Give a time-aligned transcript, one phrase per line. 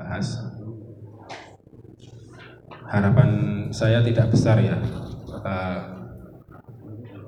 [0.00, 0.40] bahas.
[2.88, 3.30] Harapan
[3.70, 4.80] saya tidak besar ya.
[5.30, 5.78] Uh,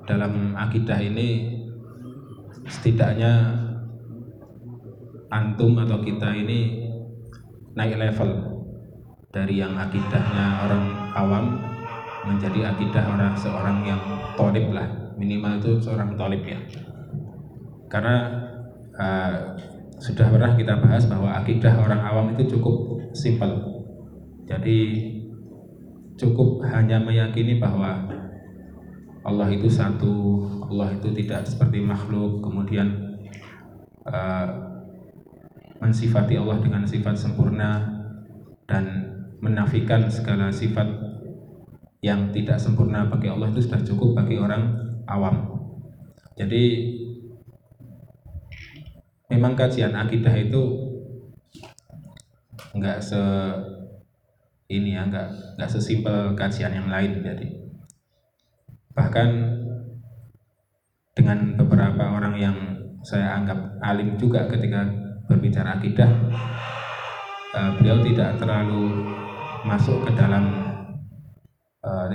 [0.03, 1.55] dalam akidah ini
[2.67, 3.61] setidaknya
[5.31, 6.89] antum atau kita ini
[7.73, 8.29] naik level
[9.31, 10.83] dari yang akidahnya orang
[11.15, 11.45] awam
[12.27, 14.01] menjadi akidah orang seorang yang
[14.35, 14.85] tolib lah.
[15.15, 16.59] Minimal itu seorang tolib ya.
[17.87, 18.15] Karena
[18.99, 19.37] uh,
[19.99, 23.73] sudah pernah kita bahas bahwa akidah orang awam itu cukup simpel
[24.43, 24.77] jadi
[26.19, 28.05] cukup hanya meyakini bahwa
[29.23, 33.15] Allah itu satu, Allah itu tidak seperti makhluk, kemudian
[34.03, 34.47] uh,
[35.79, 37.87] mensifati Allah dengan sifat sempurna
[38.67, 38.83] dan
[39.39, 40.87] menafikan segala sifat
[42.03, 44.75] yang tidak sempurna bagi Allah itu sudah cukup bagi orang
[45.07, 45.55] awam.
[46.35, 46.63] Jadi
[49.33, 50.61] memang kajian akidah itu
[52.77, 53.19] enggak se
[54.69, 57.47] ini ya nggak nggak sesimpel kajian yang lain jadi
[58.93, 59.29] bahkan
[61.13, 62.57] dengan beberapa orang yang
[63.05, 64.85] saya anggap alim juga ketika
[65.29, 66.09] berbicara akidah
[67.53, 69.13] uh, beliau tidak terlalu
[69.63, 70.43] masuk ke dalam
[71.83, 72.05] uh,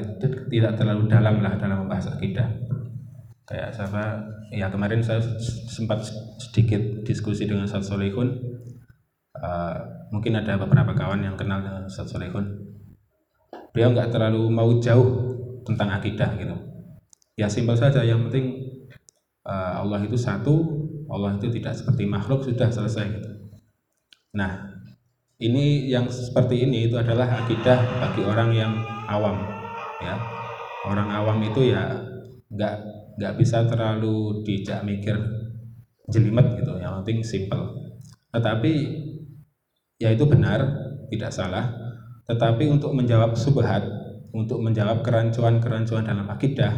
[0.51, 2.49] tidak terlalu dalam lah dalam membahas akidah.
[3.49, 5.21] Kayak siapa ya kemarin saya
[5.69, 6.09] sempat
[6.41, 8.29] sedikit diskusi dengan Ustaz Solihun
[9.37, 9.77] uh,
[10.11, 12.69] mungkin ada beberapa kawan yang kenal dengan Ustaz Solehun.
[13.73, 16.57] Beliau nggak terlalu mau jauh tentang akidah gitu.
[17.39, 18.03] Ya simpel saja.
[18.03, 18.47] Yang penting
[19.47, 23.31] uh, Allah itu satu Allah itu tidak seperti makhluk sudah selesai gitu.
[24.35, 24.77] Nah
[25.39, 28.73] ini yang seperti ini itu adalah akidah bagi orang yang
[29.07, 29.39] awam
[30.03, 30.17] ya.
[30.89, 32.01] Orang awam itu ya
[32.49, 35.19] nggak nggak bisa terlalu dijak mikir
[36.09, 37.79] jelimet gitu yang penting simple
[38.29, 38.73] tetapi
[39.99, 40.61] ya itu benar,
[41.11, 41.67] tidak salah.
[42.29, 43.83] Tetapi untuk menjawab subhat,
[44.37, 46.77] untuk menjawab kerancuan-kerancuan dalam akidah,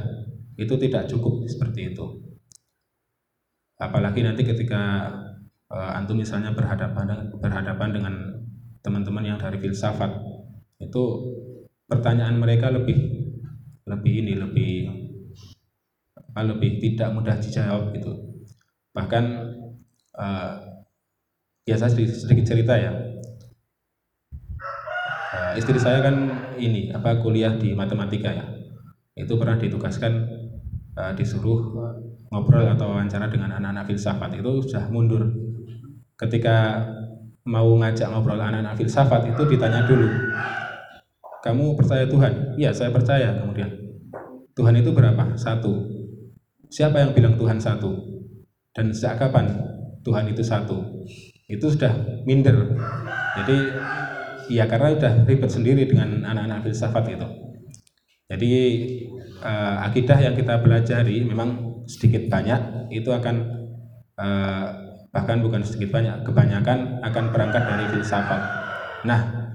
[0.55, 2.07] itu tidak cukup seperti itu.
[3.81, 5.11] Apalagi nanti ketika
[5.73, 8.15] uh, antum misalnya berhadapan berhadapan dengan
[8.85, 10.13] teman-teman yang dari filsafat,
[10.79, 11.03] itu
[11.91, 13.27] pertanyaan mereka lebih
[13.91, 14.73] lebih ini lebih
[16.37, 18.13] lebih tidak mudah dijawab gitu.
[18.95, 19.25] Bahkan
[20.17, 20.55] uh,
[21.65, 22.93] biasa sedikit, sedikit cerita ya
[25.31, 26.17] uh, istri saya kan
[26.59, 28.47] ini apa kuliah di matematika ya
[29.15, 30.13] itu pernah ditugaskan
[30.99, 31.71] uh, disuruh
[32.31, 35.31] ngobrol atau wawancara dengan anak-anak filsafat itu sudah mundur
[36.19, 36.87] ketika
[37.47, 40.09] mau ngajak ngobrol anak-anak filsafat itu ditanya dulu
[41.41, 42.53] kamu percaya Tuhan?
[42.61, 43.73] Iya saya percaya kemudian
[44.53, 45.41] Tuhan itu berapa?
[45.41, 46.00] Satu
[46.71, 48.23] siapa yang bilang Tuhan satu?
[48.71, 49.51] dan sejak kapan
[50.07, 51.05] Tuhan itu satu?
[51.51, 52.79] itu sudah minder
[53.35, 53.57] jadi
[54.51, 57.29] Iya karena udah ribet sendiri dengan anak-anak filsafat gitu.
[58.27, 58.53] Jadi
[59.47, 63.37] uh, akidah yang kita pelajari memang sedikit banyak itu akan
[64.19, 64.67] uh,
[65.15, 68.43] bahkan bukan sedikit banyak kebanyakan akan berangkat dari filsafat.
[69.07, 69.55] Nah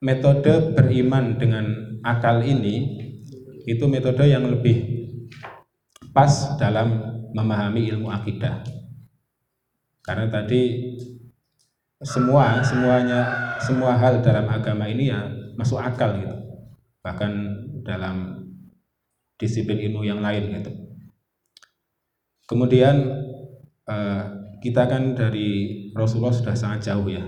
[0.00, 2.96] metode beriman dengan akal ini
[3.68, 4.99] itu metode yang lebih
[6.10, 6.98] pas dalam
[7.34, 8.62] memahami ilmu akidah.
[10.02, 10.92] Karena tadi
[12.00, 13.20] semua semuanya
[13.60, 16.36] semua hal dalam agama ini ya masuk akal gitu.
[17.04, 17.32] Bahkan
[17.86, 18.46] dalam
[19.38, 20.72] disiplin ilmu yang lain gitu.
[22.50, 22.96] Kemudian
[23.86, 24.22] eh,
[24.60, 27.24] kita kan dari Rasulullah sudah sangat jauh ya.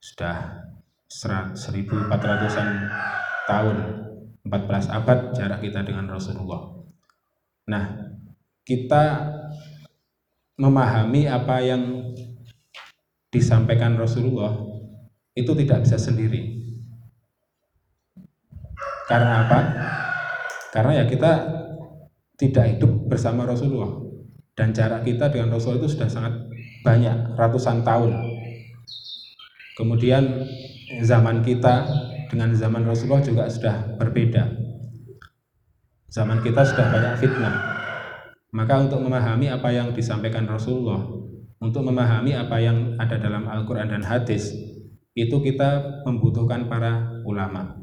[0.00, 0.64] Sudah
[1.10, 2.68] 1400-an
[3.50, 3.76] tahun
[4.46, 6.79] 14 abad jarak kita dengan Rasulullah
[7.70, 8.10] nah
[8.66, 9.30] kita
[10.58, 12.12] memahami apa yang
[13.30, 14.58] disampaikan Rasulullah
[15.32, 16.58] itu tidak bisa sendiri.
[19.06, 19.58] Karena apa?
[20.70, 21.32] Karena ya kita
[22.38, 23.90] tidak hidup bersama Rasulullah
[24.54, 26.34] dan jarak kita dengan Rasulullah itu sudah sangat
[26.84, 28.14] banyak, ratusan tahun.
[29.74, 30.46] Kemudian
[31.02, 31.88] zaman kita
[32.30, 34.69] dengan zaman Rasulullah juga sudah berbeda.
[36.10, 37.54] Zaman kita sudah banyak fitnah.
[38.50, 41.06] Maka untuk memahami apa yang disampaikan Rasulullah
[41.62, 44.50] untuk memahami apa yang ada dalam Al-Quran dan hadis
[45.14, 47.78] itu kita membutuhkan para ulama.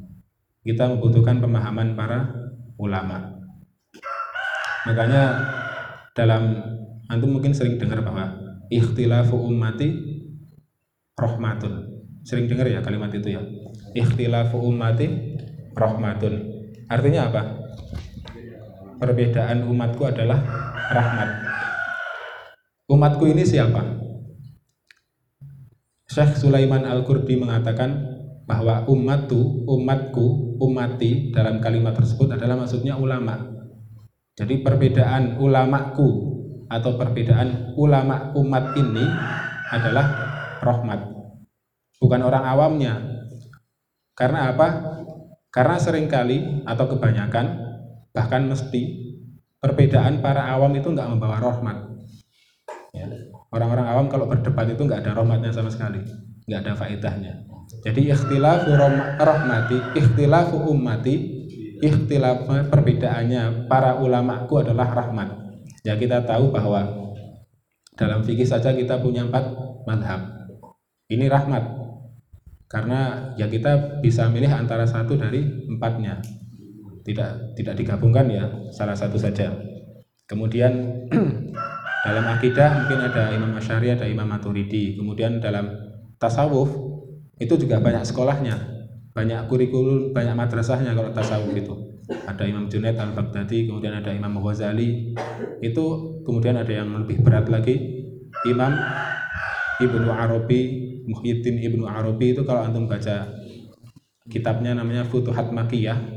[0.60, 2.28] Kita membutuhkan pemahaman para
[2.76, 3.48] ulama.
[4.84, 5.24] Makanya
[6.12, 6.60] dalam
[7.08, 8.36] antum mungkin sering dengar bahwa
[8.68, 9.88] ikhtilafu ummati
[11.16, 12.04] rahmatun.
[12.28, 13.42] Sering dengar ya kalimat itu ya?
[13.96, 15.40] Ikhtilafu ummati
[15.80, 16.34] rahmatun.
[16.92, 17.42] Artinya apa
[18.98, 20.42] perbedaan umatku adalah
[20.92, 21.48] rahmat
[22.88, 23.84] Umatku ini siapa?
[26.08, 28.00] Syekh Sulaiman Al-Qurdi mengatakan
[28.48, 33.44] bahwa umatku, umatku, umati dalam kalimat tersebut adalah maksudnya ulama.
[34.40, 36.08] Jadi perbedaan ulamaku
[36.72, 39.04] atau perbedaan ulama umat ini
[39.68, 40.08] adalah
[40.64, 41.12] rahmat.
[42.00, 43.04] Bukan orang awamnya.
[44.16, 44.68] Karena apa?
[45.52, 47.67] Karena sering kali atau kebanyakan
[48.12, 49.14] bahkan mesti
[49.58, 51.78] perbedaan para awam itu nggak membawa rahmat.
[52.94, 53.08] Ya.
[53.52, 56.04] Orang-orang awam kalau berdebat itu nggak ada rahmatnya sama sekali,
[56.46, 57.34] nggak ada faedahnya.
[57.84, 58.76] Jadi ikhtilafu
[59.20, 61.38] rahmati, ikhtilafu ummati,
[61.82, 65.30] ikhtilaf perbedaannya para ulamaku adalah rahmat.
[65.86, 67.14] Ya kita tahu bahwa
[67.98, 69.46] dalam fikih saja kita punya empat
[69.86, 70.22] madhab.
[71.08, 71.64] Ini rahmat.
[72.68, 75.40] Karena ya kita bisa milih antara satu dari
[75.72, 76.20] empatnya.
[77.08, 79.56] Tidak tidak digabungkan ya, salah satu saja.
[80.28, 81.08] Kemudian
[82.08, 85.00] dalam akidah mungkin ada Imam Asy'ari, ada Imam Maturidi.
[85.00, 85.72] Kemudian dalam
[86.20, 86.68] tasawuf
[87.40, 88.56] itu juga banyak sekolahnya.
[89.16, 91.96] Banyak kurikulum banyak madrasahnya kalau tasawuf itu.
[92.28, 95.16] Ada Imam Junaid al Baghdadi kemudian ada Imam Ghazali.
[95.64, 98.04] Itu kemudian ada yang lebih berat lagi.
[98.44, 98.76] Imam
[99.80, 100.62] Ibnu Arabi
[101.08, 103.32] Muhyiddin Ibnu Arabi itu kalau antum baca
[104.28, 106.17] kitabnya namanya Futuhat Makiyah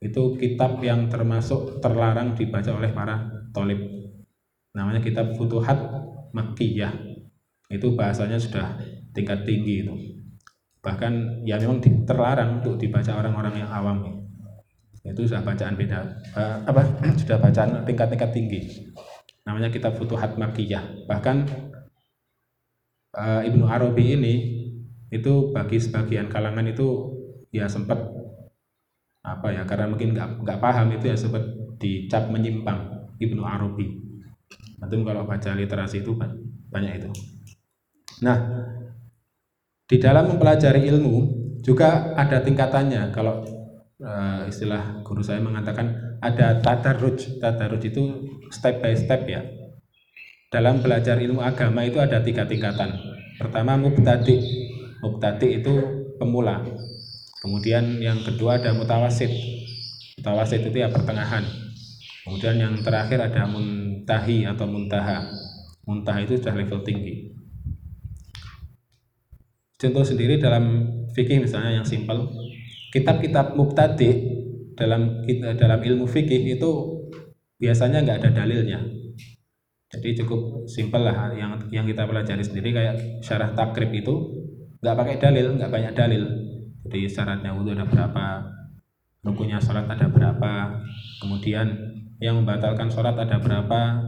[0.00, 3.80] itu kitab yang termasuk terlarang dibaca oleh para tolib.
[4.76, 5.78] Namanya kitab Futuhat
[6.36, 6.92] Makiyah
[7.72, 8.76] itu bahasanya sudah
[9.16, 9.94] tingkat tinggi itu.
[10.84, 14.28] Bahkan ya memang terlarang untuk dibaca orang-orang yang awam.
[15.06, 15.98] Itu sudah bacaan beda
[16.34, 16.82] uh, apa
[17.24, 18.60] sudah bacaan tingkat-tingkat tinggi.
[19.48, 21.46] Namanya kitab Futuhat Makiyah bahkan
[23.16, 24.34] uh, Ibnu Arabi ini
[25.08, 27.14] itu bagi sebagian kalangan itu
[27.54, 28.15] ya sempat
[29.26, 31.42] apa ya karena mungkin nggak nggak paham itu ya sempat
[31.82, 33.98] dicap menyimpang Ibnu Arabi
[34.78, 36.14] nanti kalau baca literasi itu
[36.70, 37.10] banyak itu
[38.22, 38.38] nah
[39.86, 41.16] di dalam mempelajari ilmu
[41.62, 43.14] juga ada tingkatannya.
[43.14, 43.46] Kalau
[44.02, 47.38] uh, istilah guru saya mengatakan ada tadarruj.
[47.38, 48.02] Tadarruj itu
[48.50, 49.46] step by step ya.
[50.50, 52.94] Dalam belajar ilmu agama itu ada tiga tingkatan.
[53.38, 54.42] Pertama mubtadi.
[55.02, 55.74] Mubtadi itu
[56.18, 56.66] pemula.
[57.40, 59.28] Kemudian yang kedua ada mutawasid.
[60.20, 61.44] Mutawasid itu ya pertengahan.
[62.26, 65.30] Kemudian yang terakhir ada muntahi atau muntaha.
[65.86, 67.30] Muntaha itu sudah level tinggi.
[69.76, 72.32] Contoh sendiri dalam fikih misalnya yang simpel,
[72.90, 74.36] kitab-kitab mubtadi
[74.72, 75.20] dalam
[75.56, 76.70] dalam ilmu fikih itu
[77.60, 78.80] biasanya nggak ada dalilnya.
[79.86, 84.14] Jadi cukup simpel lah yang yang kita pelajari sendiri kayak syarah takrib itu
[84.80, 86.24] nggak pakai dalil, nggak banyak dalil.
[86.86, 88.46] Jadi syaratnya wudhu ada berapa,
[89.26, 90.78] rukunya sholat ada berapa,
[91.18, 91.66] kemudian
[92.22, 94.06] yang membatalkan sholat ada berapa,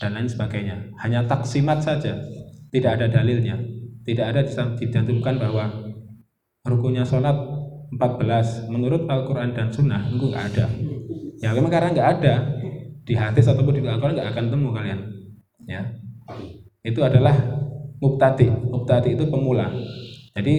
[0.00, 0.96] dan lain sebagainya.
[1.00, 2.16] Hanya taksimat saja,
[2.72, 3.60] tidak ada dalilnya.
[4.00, 4.40] Tidak ada
[4.80, 5.68] dicantumkan bahwa
[6.64, 7.36] rukunya sholat
[7.92, 10.66] 14 menurut Al-Quran dan Sunnah itu nggak ada.
[11.44, 12.34] Ya memang karena nggak ada
[13.04, 15.00] di hadis ataupun di Al-Quran nggak akan temu kalian.
[15.68, 15.82] Ya.
[16.80, 17.36] Itu adalah
[18.00, 18.48] mubtadi.
[18.48, 19.68] Mubtadi itu pemula.
[20.32, 20.54] Jadi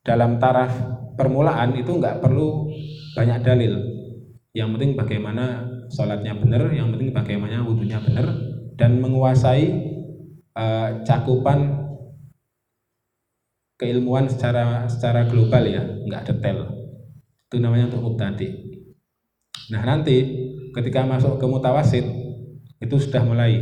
[0.00, 0.72] dalam taraf
[1.14, 2.68] permulaan itu nggak perlu
[3.14, 3.74] banyak dalil
[4.56, 5.62] yang penting bagaimana
[5.92, 8.26] sholatnya benar yang penting bagaimana wudhunya benar
[8.74, 9.68] dan menguasai
[10.56, 11.80] uh, cakupan
[13.80, 16.68] keilmuan secara secara global ya, nggak detail.
[17.48, 18.48] Itu namanya untuk mubtadi.
[19.72, 20.16] Nah nanti
[20.76, 22.04] ketika masuk ke mutawasid
[22.76, 23.56] itu sudah mulai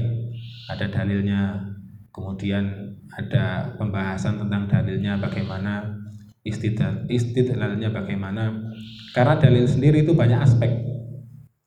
[0.67, 1.71] ada dalilnya,
[2.11, 5.98] kemudian ada pembahasan tentang dalilnya bagaimana
[6.47, 8.73] istidlal istidlalnya bagaimana
[9.15, 10.71] karena dalil sendiri itu banyak aspek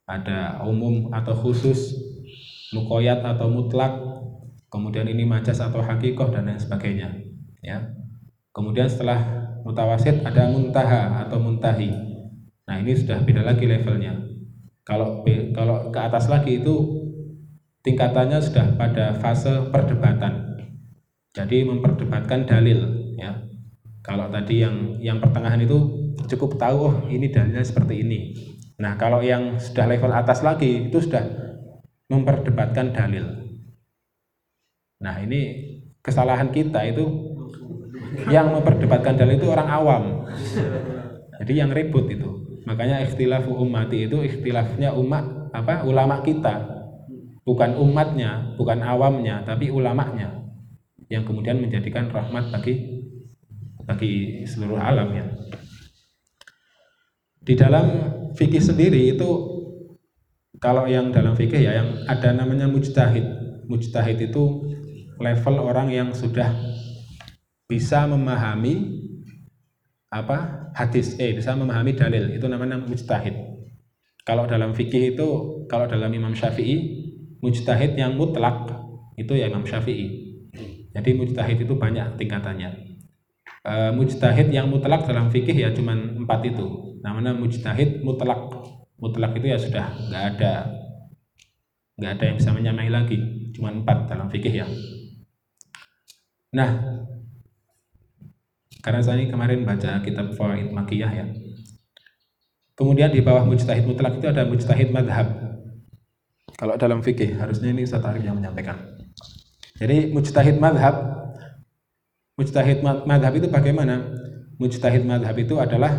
[0.08, 1.96] ada umum atau khusus
[2.72, 3.96] mukoyat atau mutlak
[4.72, 7.10] kemudian ini majas atau hakikoh dan lain sebagainya
[7.60, 8.02] ya
[8.52, 11.92] Kemudian setelah mutawasid ada muntaha atau muntahi.
[12.68, 14.12] Nah ini sudah beda lagi levelnya.
[14.84, 15.24] Kalau
[15.56, 16.76] kalau ke atas lagi itu
[17.88, 20.60] tingkatannya sudah pada fase perdebatan.
[21.32, 23.40] Jadi memperdebatkan dalil ya.
[24.02, 25.78] Kalau tadi yang yang pertengahan itu
[26.26, 28.20] cukup tahu oh ini dalilnya seperti ini.
[28.82, 31.22] Nah, kalau yang sudah level atas lagi itu sudah
[32.10, 33.26] memperdebatkan dalil.
[35.02, 35.42] Nah, ini
[36.02, 37.06] kesalahan kita itu
[38.28, 40.04] yang memperdebatkan dalil itu orang awam
[41.42, 46.84] jadi yang ribut itu makanya ikhtilafu ummati itu ikhtilafnya umat apa ulama kita
[47.48, 50.44] bukan umatnya bukan awamnya tapi ulamanya
[51.08, 52.91] yang kemudian menjadikan rahmat bagi
[53.86, 55.26] bagi seluruh alam ya.
[57.42, 57.86] Di dalam
[58.38, 59.30] fikih sendiri itu
[60.62, 63.26] kalau yang dalam fikih ya yang ada namanya mujtahid.
[63.66, 64.44] Mujtahid itu
[65.18, 66.54] level orang yang sudah
[67.66, 69.00] bisa memahami
[70.12, 72.30] apa hadis eh bisa memahami dalil.
[72.30, 73.34] Itu namanya mujtahid.
[74.22, 75.28] Kalau dalam fikih itu
[75.66, 76.78] kalau dalam Imam Syafi'i
[77.42, 78.70] mujtahid yang mutlak
[79.18, 80.30] itu ya Imam Syafi'i.
[80.94, 82.91] Jadi mujtahid itu banyak tingkatannya
[83.66, 88.52] e, mujtahid yang mutlak dalam fikih ya cuman empat itu namanya mujtahid mutlak
[89.02, 90.54] mutlak itu ya sudah nggak ada
[91.98, 93.18] nggak ada yang bisa menyamai lagi
[93.54, 94.68] cuma empat dalam fikih ya
[96.52, 97.02] nah
[98.82, 101.26] karena saya kemarin baca kitab Fawaid Makiyah ya.
[102.74, 105.30] Kemudian di bawah mujtahid mutlak itu ada mujtahid madhab.
[106.58, 108.98] Kalau dalam fikih harusnya ini Ustaz Arif yang menyampaikan.
[109.78, 111.21] Jadi mujtahid madhab,
[112.40, 114.12] mujtahid madhab itu bagaimana?
[114.62, 115.98] Mujtahid madhab itu adalah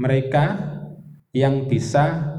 [0.00, 0.58] mereka
[1.34, 2.34] yang bisa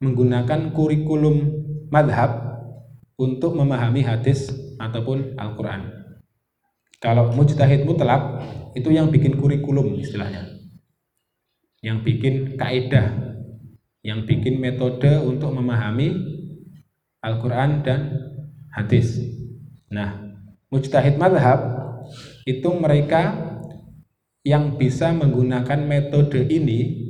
[0.00, 2.60] menggunakan kurikulum madhab
[3.14, 5.92] untuk memahami hadis ataupun Al-Quran.
[6.98, 8.42] Kalau mujtahid mutlak
[8.74, 10.54] itu yang bikin kurikulum istilahnya
[11.84, 13.12] yang bikin kaidah
[14.00, 16.16] yang bikin metode untuk memahami
[17.20, 18.00] Al-Quran dan
[18.72, 19.20] hadis
[19.92, 20.16] nah
[20.72, 21.83] mujtahid madhab
[22.44, 23.52] itu mereka
[24.44, 27.04] yang bisa menggunakan metode ini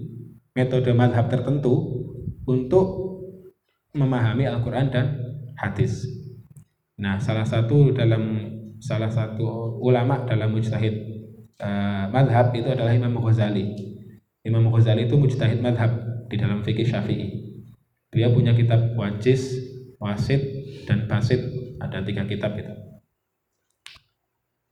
[0.54, 2.06] metode madhab tertentu
[2.46, 2.86] untuk
[3.94, 5.06] memahami Al-Quran dan
[5.58, 6.06] hadis
[6.94, 11.14] nah salah satu dalam salah satu ulama dalam mujtahid
[11.60, 13.74] uh, madhab itu adalah Imam Ghazali.
[14.44, 15.92] Imam Ghazali itu mujtahid madhab
[16.28, 17.28] di dalam fikih syafi'i.
[18.14, 19.58] Dia punya kitab wajis,
[19.98, 20.42] wasit,
[20.86, 21.40] dan basit.
[21.82, 22.70] Ada tiga kitab itu.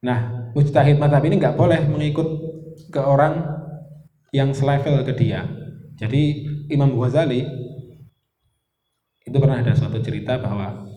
[0.03, 2.29] Nah, mujtahid madhab ini nggak boleh mengikut
[2.93, 3.43] ke orang
[4.33, 5.45] yang selevel ke dia.
[6.01, 7.45] Jadi Imam Ghazali
[9.23, 10.89] itu pernah ada suatu cerita bahwa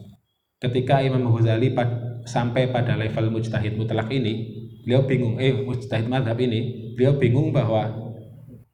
[0.59, 6.37] ketika Imam Ghazali pad, sampai pada level mujtahid mutlak ini, beliau bingung eh mujtahid madhab
[6.37, 8.13] ini beliau bingung bahwa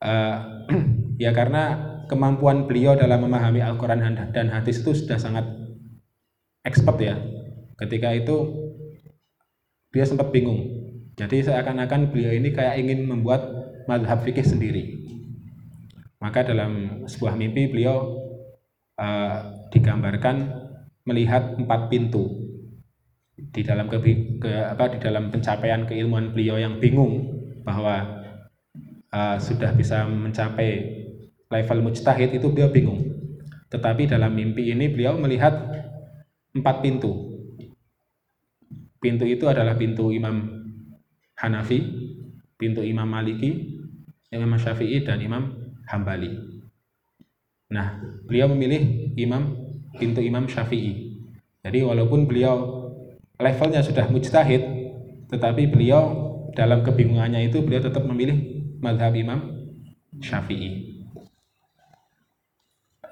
[0.03, 0.37] uh,
[1.23, 4.03] ya karena kemampuan beliau dalam memahami Al-Quran
[4.35, 5.47] dan hadis itu sudah sangat
[6.67, 7.15] expert ya
[7.79, 8.60] ketika itu
[9.91, 10.67] dia sempat bingung
[11.19, 13.43] jadi seakan-akan beliau ini kayak ingin membuat
[13.85, 15.03] madhab fikih sendiri
[16.21, 18.17] maka dalam sebuah mimpi beliau
[18.97, 20.53] uh, digambarkan
[21.05, 22.41] melihat empat pintu
[23.49, 23.97] di dalam ke,
[24.37, 27.25] ke apa di dalam pencapaian keilmuan beliau yang bingung
[27.65, 28.21] bahwa
[29.09, 31.01] uh, sudah bisa mencapai
[31.51, 33.01] level mujtahid itu beliau bingung.
[33.71, 35.53] Tetapi dalam mimpi ini beliau melihat
[36.55, 37.30] empat pintu.
[39.01, 40.45] Pintu itu adalah pintu Imam
[41.33, 41.81] Hanafi,
[42.53, 43.81] pintu Imam Maliki,
[44.29, 45.57] Imam Syafi'i dan Imam
[45.89, 46.61] Hambali.
[47.71, 47.97] Nah,
[48.29, 49.57] beliau memilih imam
[49.97, 51.17] pintu Imam Syafi'i.
[51.65, 52.85] Jadi walaupun beliau
[53.41, 54.61] levelnya sudah mujtahid,
[55.33, 58.37] tetapi beliau dalam kebingungannya itu beliau tetap memilih
[58.83, 59.39] madhab Imam
[60.19, 61.01] Syafi'i.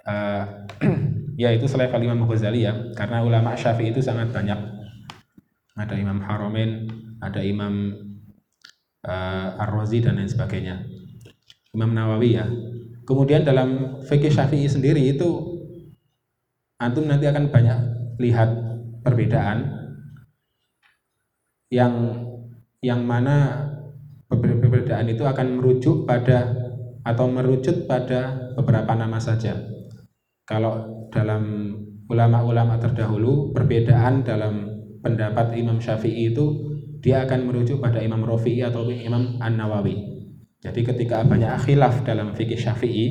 [0.05, 0.43] Uh,
[1.41, 4.78] ya itu selevel Imam Ghazali ya, karena ulama Syafi'i itu sangat banyak.
[5.79, 6.91] Ada Imam Haromen,
[7.23, 7.95] ada Imam
[9.07, 10.83] uh, Ar-Razi dan lain sebagainya.
[11.71, 12.45] Imam Nawawi ya.
[13.07, 15.29] Kemudian dalam fikih Syafi'i sendiri itu
[16.83, 17.79] antum nanti akan banyak
[18.19, 18.49] lihat
[19.01, 19.79] perbedaan
[21.71, 21.93] yang
[22.83, 23.67] yang mana
[24.29, 26.53] perbedaan itu akan merujuk pada
[27.01, 29.57] atau merucut pada beberapa nama saja.
[30.45, 31.73] Kalau dalam
[32.09, 34.68] ulama-ulama terdahulu perbedaan dalam
[34.99, 36.45] pendapat Imam Syafi'i itu
[36.99, 40.19] dia akan merujuk pada Imam Rafi'i atau Imam An-Nawawi.
[40.59, 43.05] Jadi ketika banyak khilaf dalam fikih Syafi'i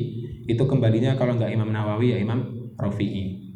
[0.45, 3.49] itu kembalinya kalau nggak Imam Nawawi ya Imam Rafi'i.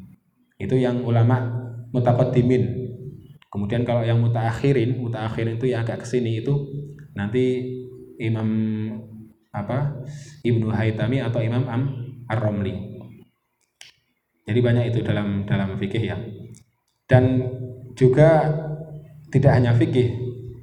[0.57, 1.61] Itu yang ulama
[1.93, 2.83] mutaqaddimin
[3.53, 6.57] Kemudian kalau yang mutaakhirin, mutaakhirin itu yang agak ke sini itu
[7.13, 7.61] nanti
[8.17, 8.49] Imam
[9.53, 10.01] apa
[10.41, 11.83] Ibnu Haytami atau Imam Am
[12.33, 12.73] Ar-Romli.
[14.49, 16.17] Jadi banyak itu dalam dalam fikih ya.
[17.05, 17.45] Dan
[17.97, 18.49] juga
[19.33, 20.23] tidak hanya fikih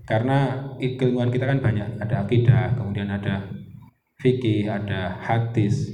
[0.09, 3.45] karena keilmuan kita kan banyak, ada akidah, kemudian ada
[4.17, 5.85] fikih, ada hadis,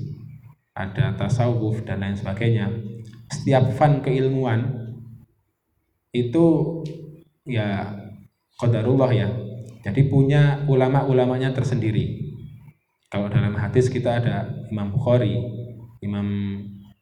[0.71, 2.71] ada tasawuf dan lain sebagainya.
[3.27, 4.87] Setiap fan keilmuan
[6.15, 6.79] itu
[7.43, 7.91] ya
[8.55, 9.27] qadarullah ya.
[9.83, 12.31] Jadi punya ulama-ulamanya tersendiri.
[13.11, 15.35] Kalau dalam hadis kita ada Imam Bukhari,
[15.99, 16.27] Imam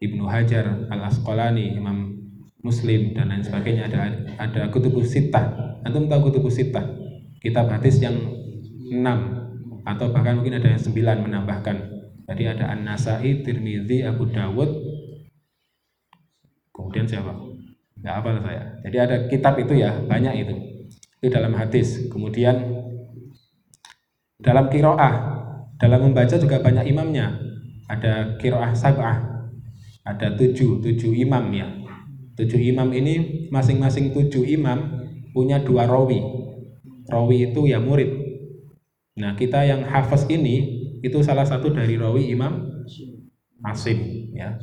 [0.02, 2.13] Ibnu Hajar, Al Asqalani, Imam
[2.64, 4.00] Muslim dan lain sebagainya ada
[4.40, 5.78] ada kutubus sitah.
[5.84, 6.88] Antum tahu kutubus sitah?
[7.44, 8.16] Kitab hadis yang
[8.88, 9.44] enam
[9.84, 11.78] atau bahkan mungkin ada yang sembilan menambahkan.
[12.24, 14.72] Jadi ada An-Nasai, Tirmidzi, Abu Dawud,
[16.72, 17.54] kemudian siapa?
[18.04, 20.56] nggak hafal saya jadi ada kitab itu ya banyak itu
[21.24, 22.84] itu dalam hadis kemudian
[24.44, 25.40] dalam kiroah
[25.80, 27.32] dalam membaca juga banyak imamnya
[27.88, 29.48] ada kiroah sabah
[30.04, 31.64] ada tujuh tujuh imam ya
[32.34, 36.22] tujuh imam ini masing-masing tujuh imam punya dua rawi.
[37.10, 38.10] Rawi itu ya murid.
[39.20, 42.84] Nah kita yang hafaz ini itu salah satu dari rawi imam
[43.66, 44.58] asim ya.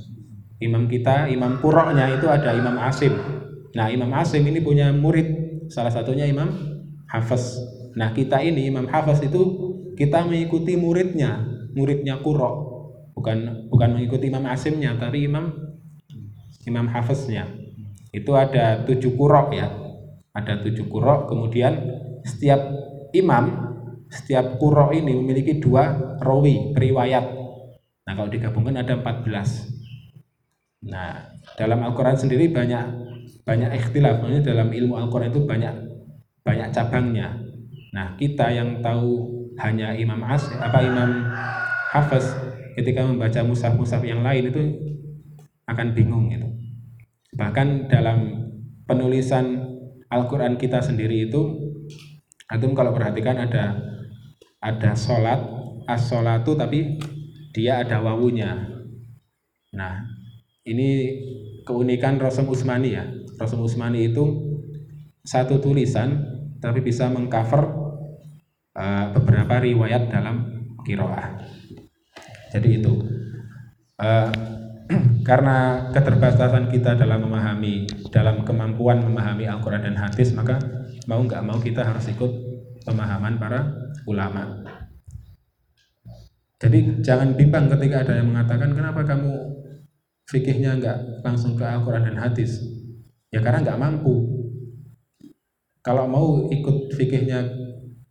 [0.61, 3.15] Imam kita imam kuroknya itu ada imam asim.
[3.77, 5.29] Nah imam asim ini punya murid
[5.71, 6.51] salah satunya imam
[7.07, 7.59] hafaz
[7.91, 9.43] nah kita ini imam hafaz itu
[9.99, 11.43] kita mengikuti muridnya
[11.75, 12.71] muridnya kurok.
[13.15, 15.53] Bukan bukan mengikuti Imam Asimnya tapi Imam
[16.65, 17.60] Imam Hafiznya
[18.11, 19.71] itu ada tujuh kurok ya.
[20.31, 21.75] Ada tujuh kurok kemudian
[22.23, 22.61] setiap
[23.11, 23.71] imam
[24.11, 27.25] setiap kurok ini memiliki dua rawi periwayat.
[28.07, 29.79] Nah kalau digabungkan ada 14
[30.81, 31.29] nah
[31.61, 32.85] dalam Al-Quran sendiri banyak
[33.47, 34.23] banyak ikhtilaf.
[34.23, 35.75] Maksudnya dalam ilmu Al-Quran itu banyak
[36.43, 37.39] banyak cabangnya.
[37.95, 41.31] Nah kita yang tahu hanya Imam As apa Imam
[41.91, 42.27] Hafiz
[42.75, 44.63] ketika membaca musaf-musaf yang lain itu
[45.67, 46.60] akan bingung gitu.
[47.41, 48.37] Bahkan dalam
[48.85, 49.65] penulisan
[50.13, 51.41] Al-Quran kita sendiri itu,
[52.53, 53.81] antum kalau perhatikan ada
[54.61, 55.41] ada sholat,
[55.89, 57.01] as-sholatu tapi
[57.57, 58.69] dia ada wawunya.
[59.73, 60.05] Nah,
[60.69, 61.17] ini
[61.65, 63.09] keunikan Rasul Usmani ya.
[63.41, 64.25] Rasul Usmani itu
[65.25, 66.21] satu tulisan
[66.61, 67.73] tapi bisa mengcover
[68.77, 71.41] uh, beberapa riwayat dalam kiroah.
[72.53, 72.93] Jadi itu
[73.97, 74.60] uh,
[75.29, 80.59] karena keterbatasan kita dalam memahami, dalam kemampuan memahami Al-Quran dan hadis, maka
[81.07, 82.33] mau nggak mau kita harus ikut
[82.83, 83.61] pemahaman para
[84.07, 84.67] ulama.
[86.61, 89.33] Jadi jangan bimbang ketika ada yang mengatakan kenapa kamu
[90.29, 92.61] fikihnya nggak langsung ke Al-Quran dan hadis.
[93.33, 94.15] Ya karena nggak mampu.
[95.81, 97.49] Kalau mau ikut fikihnya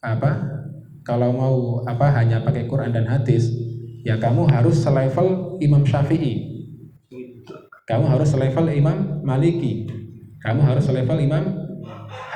[0.02, 0.58] apa?
[1.06, 1.56] Kalau mau
[1.86, 3.54] apa hanya pakai Quran dan hadis,
[4.02, 6.49] ya kamu harus selevel Imam Syafi'i.
[7.90, 9.90] Kamu harus selevel Imam Maliki.
[10.46, 11.42] Kamu harus selevel Imam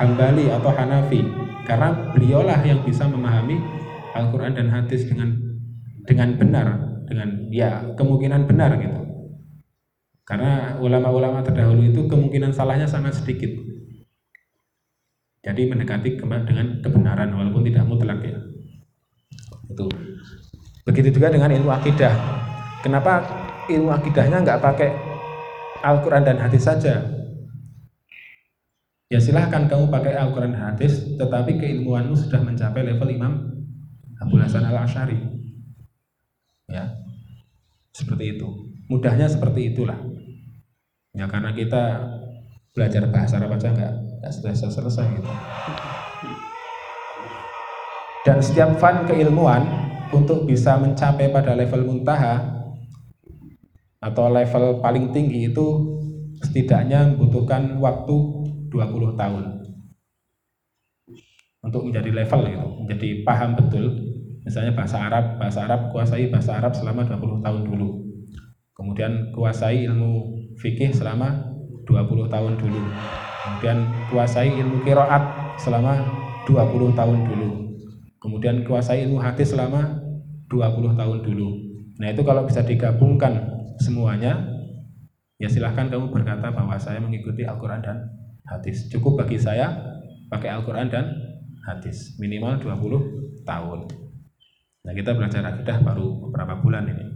[0.02, 1.22] Hambali atau Hanafi.
[1.62, 3.62] Karena beliaulah yang bisa memahami
[4.18, 5.38] Al-Quran dan hadis dengan
[6.04, 6.66] dengan benar,
[7.06, 9.00] dengan ya kemungkinan benar gitu.
[10.26, 13.54] Karena ulama-ulama terdahulu itu kemungkinan salahnya sangat sedikit.
[15.44, 18.36] Jadi mendekati dengan kebenaran walaupun tidak mutlak ya.
[19.70, 19.86] Itu.
[20.82, 22.12] Begitu juga dengan ilmu akidah.
[22.82, 23.22] Kenapa
[23.68, 25.13] ilmu akidahnya nggak pakai
[25.84, 27.04] Al-Quran dan hadis saja?
[29.12, 33.32] Ya silahkan kamu pakai Al-Quran dan hadis, tetapi keilmuanmu sudah mencapai level Imam
[34.18, 35.20] Abu Hasan al Ashari.
[36.66, 37.04] Ya,
[37.92, 38.48] seperti itu.
[38.88, 40.00] Mudahnya seperti itulah.
[41.14, 42.10] Ya karena kita
[42.74, 45.30] belajar bahasa Arab aja nggak nggak selesai selesai gitu.
[48.24, 49.62] Dan setiap fan keilmuan
[50.10, 52.63] untuk bisa mencapai pada level muntaha
[54.04, 55.96] atau level paling tinggi itu
[56.44, 58.16] setidaknya membutuhkan waktu
[58.68, 59.44] 20 tahun
[61.64, 63.88] untuk menjadi level gitu, menjadi paham betul.
[64.44, 67.88] Misalnya bahasa Arab, bahasa Arab kuasai bahasa Arab selama 20 tahun dulu.
[68.76, 71.48] Kemudian kuasai ilmu fikih selama
[71.88, 72.80] 20 tahun dulu.
[73.40, 76.04] Kemudian kuasai ilmu kiroat selama
[76.44, 77.50] 20 tahun dulu.
[78.20, 79.96] Kemudian kuasai ilmu hadis selama
[80.52, 81.48] 20 tahun dulu.
[82.04, 84.38] Nah itu kalau bisa digabungkan semuanya,
[85.38, 87.98] ya silahkan kamu berkata bahwa saya mengikuti Al-Quran dan
[88.46, 88.88] hadis.
[88.92, 89.72] Cukup bagi saya
[90.28, 91.04] pakai Al-Quran dan
[91.64, 93.80] hadis, minimal 20 tahun.
[94.84, 97.06] Nah kita belajar akidah baru beberapa bulan ini.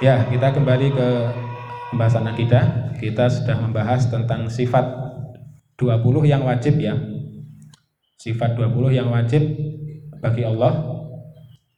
[0.00, 1.08] Ya, kita kembali ke
[1.92, 2.96] pembahasan akidah.
[2.96, 4.88] Kita sudah membahas tentang sifat
[5.76, 6.96] 20 yang wajib ya.
[8.16, 9.44] Sifat 20 yang wajib
[10.24, 10.72] bagi Allah.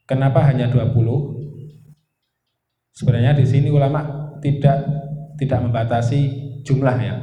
[0.07, 1.32] Kenapa hanya 20?
[2.93, 4.05] Sebenarnya di sini ulama
[4.39, 4.85] tidak
[5.41, 6.29] tidak membatasi
[6.61, 7.17] jumlah ya.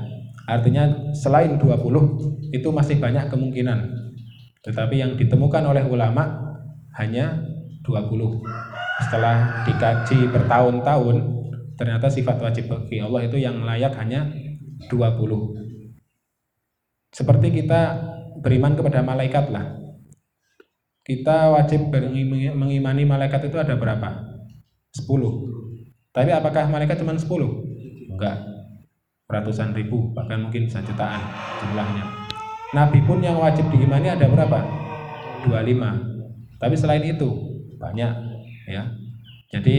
[0.51, 3.79] Artinya selain 20 itu masih banyak kemungkinan.
[4.67, 6.27] Tetapi yang ditemukan oleh ulama
[6.99, 7.39] hanya
[7.87, 8.43] 20.
[9.07, 11.17] Setelah dikaji bertahun-tahun,
[11.79, 14.27] ternyata sifat wajib bagi Allah itu yang layak hanya
[14.91, 15.55] 20.
[17.15, 17.81] Seperti kita
[18.43, 19.81] beriman kepada malaikat lah
[21.11, 21.91] kita wajib
[22.55, 24.31] mengimani malaikat itu ada berapa?
[24.95, 25.11] 10.
[26.11, 27.27] Tapi apakah malaikat cuma 10?
[28.11, 28.37] Enggak.
[29.31, 31.23] Ratusan ribu, bahkan mungkin bisa jutaan
[31.63, 32.03] jumlahnya.
[32.75, 34.59] Nabi pun yang wajib diimani ada berapa?
[35.47, 36.59] 25.
[36.59, 37.31] Tapi selain itu
[37.79, 38.13] banyak
[38.67, 38.91] ya.
[39.51, 39.77] Jadi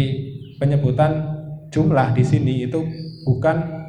[0.56, 1.36] penyebutan
[1.72, 2.80] jumlah di sini itu
[3.28, 3.88] bukan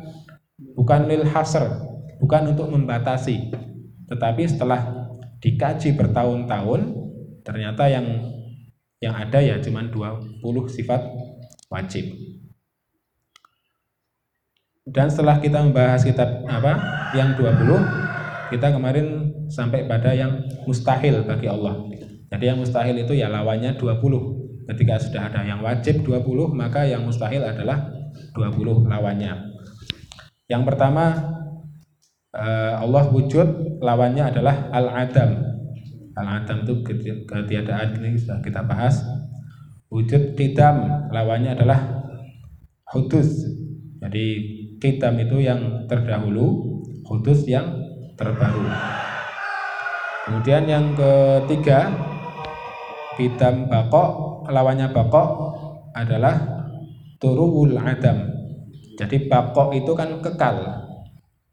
[0.74, 1.66] bukan lil hasr,
[2.18, 3.54] bukan untuk membatasi.
[4.10, 4.86] Tetapi setelah
[5.42, 6.80] dikaji bertahun-tahun
[7.42, 8.06] ternyata yang
[9.02, 11.02] yang ada ya cuma 20 sifat
[11.66, 12.31] wajib.
[14.82, 16.74] Dan setelah kita membahas kitab apa
[17.14, 21.86] yang 20, kita kemarin sampai pada yang mustahil bagi Allah.
[22.34, 24.66] Jadi yang mustahil itu ya lawannya 20.
[24.66, 27.94] Ketika sudah ada yang wajib 20, maka yang mustahil adalah
[28.34, 29.54] 20 lawannya.
[30.50, 31.30] Yang pertama
[32.34, 35.46] eh, Allah wujud lawannya adalah al-adam.
[36.18, 36.74] Al-adam itu
[37.30, 38.98] ketiadaan ini sudah kita bahas.
[39.94, 42.02] Wujud kitam lawannya adalah
[42.90, 43.46] hudus.
[44.02, 46.58] Jadi kitam itu yang terdahulu,
[47.06, 47.70] hudus yang
[48.18, 48.66] terbaru.
[50.26, 51.94] Kemudian yang ketiga,
[53.14, 55.54] kitam bakok, lawannya bakok
[55.94, 56.34] adalah
[57.22, 58.26] turuwul adam.
[58.98, 60.56] Jadi bakok itu kan kekal.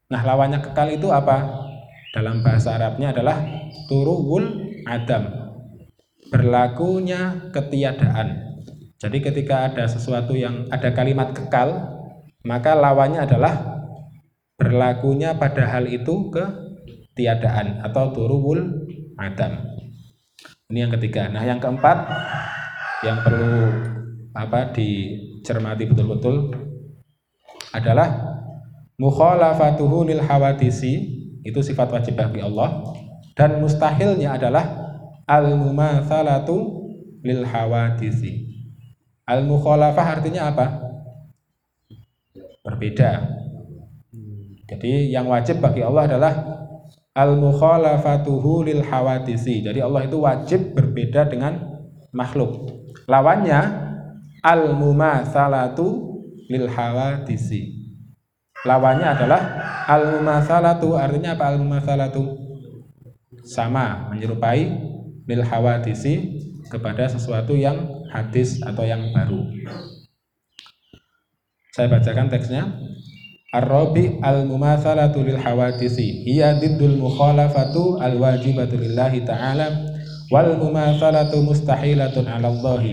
[0.09, 1.69] Nah lawannya kekal itu apa?
[2.09, 3.37] Dalam bahasa Arabnya adalah
[3.85, 5.29] turuwul adam.
[6.33, 8.57] Berlakunya ketiadaan.
[8.97, 11.98] Jadi ketika ada sesuatu yang ada kalimat kekal,
[12.47, 13.53] maka lawannya adalah
[14.59, 16.43] berlakunya pada hal itu ke
[17.15, 18.59] tiadaan atau turuwul
[19.19, 19.59] adam.
[20.71, 21.27] Ini yang ketiga.
[21.27, 21.97] Nah, yang keempat
[23.03, 23.71] yang perlu
[24.35, 26.51] apa dicermati betul-betul
[27.73, 28.07] adalah
[28.99, 30.93] mukhalafatuhu lil hawadisi
[31.43, 32.83] itu sifat wajib bagi Allah
[33.35, 34.67] dan mustahilnya adalah
[35.27, 36.87] al mumatsalatu
[37.23, 38.47] lil hawadisi.
[39.27, 40.88] Al mukhalafah artinya apa?
[42.63, 43.39] Berbeda.
[44.69, 46.33] Jadi yang wajib bagi Allah adalah
[47.17, 49.65] al mukhalafatuhu lil hawadisi.
[49.65, 51.57] Jadi Allah itu wajib berbeda dengan
[52.13, 52.69] makhluk.
[53.09, 53.59] Lawannya
[54.45, 55.85] al mumatsalatu
[56.47, 57.81] lil hawadisi.
[58.61, 59.41] Lawannya adalah
[59.89, 62.37] al mumatsalatu artinya apa al mumatsalatu?
[63.41, 64.69] Sama, menyerupai
[65.25, 66.37] lil hawadisi
[66.69, 69.41] kepada sesuatu yang hadis atau yang baru.
[71.79, 72.75] Saya bacakan teksnya.
[73.55, 79.87] Ar-rabi al-mumatsalatu lil hawadisi hiya diddul mukhalafatu al-wajibatu lillahi ta'ala
[80.27, 82.83] wal mumatsalatu mustahilatun 'ala Allah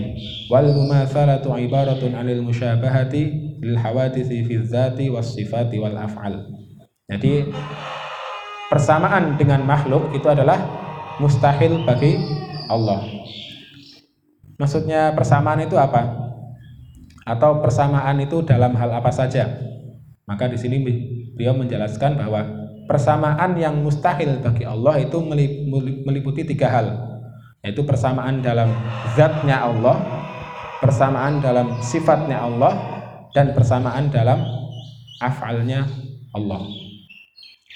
[0.47, 6.47] wal mumatsalatu ibaratun 'anil musyabahati lil hawadisi fi dzati was sifati wal af'al.
[7.11, 7.43] Jadi
[8.71, 10.63] persamaan dengan makhluk itu adalah
[11.19, 12.15] mustahil bagi
[12.71, 13.03] Allah.
[14.55, 16.26] Maksudnya persamaan itu apa?
[17.27, 19.51] Atau persamaan itu dalam hal apa saja.
[20.23, 20.79] Maka di sini
[21.35, 22.47] beliau menjelaskan bahwa
[22.87, 25.19] persamaan yang mustahil bagi Allah itu
[26.07, 26.87] meliputi tiga hal,
[27.67, 28.71] yaitu persamaan dalam
[29.19, 29.99] zatnya Allah,
[30.79, 32.79] persamaan dalam sifatnya Allah,
[33.35, 34.39] dan persamaan dalam
[35.19, 35.83] afalnya
[36.31, 36.63] Allah.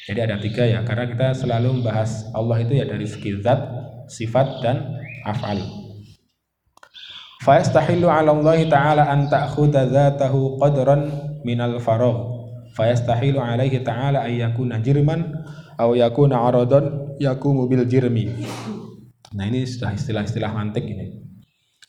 [0.07, 3.59] Jadi ada tiga ya, karena kita selalu membahas Allah itu ya dari segi zat,
[4.07, 4.95] sifat, dan
[5.27, 5.59] afal.
[7.41, 11.10] Fayastahillu 'ala Allah ta'ala an ta'khudha dzatahu qadran
[11.41, 12.38] minal faragh.
[12.77, 15.41] Fayastahillu 'alaihi ta'ala ay yakuna jirman
[15.73, 18.30] aw yakuna 'aradan yakumu bil jirmi.
[19.34, 21.17] Nah ini sudah istilah-istilah mantik ini.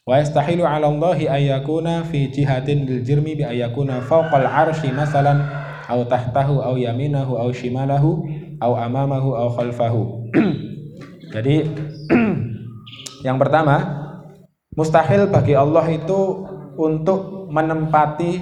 [0.08, 4.88] Wa yastahilu 'ala Allah ay yakuna fi jihatin lil jirmi bi ay yakuna fawqal 'arsy
[4.88, 5.44] masalan
[5.84, 8.24] aw tahtahu aw yaminahu aw shimalahu
[8.56, 10.32] aw amamahu aw khalfahu.
[11.36, 11.68] Jadi
[13.28, 14.01] yang pertama
[14.72, 16.48] Mustahil bagi Allah itu
[16.80, 18.40] untuk menempati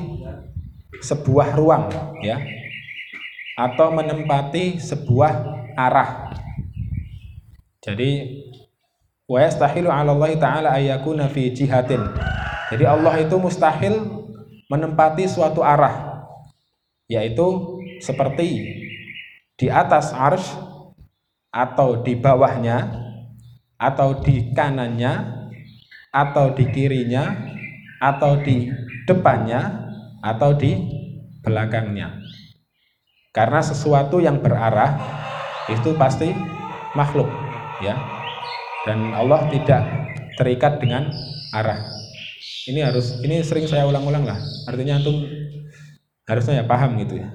[1.02, 1.90] sebuah ruang
[2.22, 2.38] ya
[3.58, 5.32] atau menempati sebuah
[5.74, 6.30] arah.
[7.82, 8.40] Jadi
[9.26, 11.98] wa 'ala Allah taala ayyakuna fi jihatin.
[12.70, 13.98] Jadi Allah itu mustahil
[14.70, 16.22] menempati suatu arah
[17.10, 18.78] yaitu seperti
[19.58, 20.46] di atas ars
[21.50, 22.86] atau di bawahnya
[23.74, 25.39] atau di kanannya
[26.10, 27.30] atau di kirinya
[28.02, 28.66] atau di
[29.06, 29.86] depannya
[30.20, 30.74] atau di
[31.40, 32.18] belakangnya.
[33.30, 34.98] Karena sesuatu yang berarah
[35.70, 36.34] itu pasti
[36.98, 37.30] makhluk
[37.78, 37.94] ya.
[38.82, 39.86] Dan Allah tidak
[40.34, 41.14] terikat dengan
[41.54, 41.78] arah.
[42.66, 44.40] Ini harus ini sering saya ulang-ulang lah.
[44.66, 45.24] Artinya antum
[46.26, 47.28] harusnya ya paham gitu ya.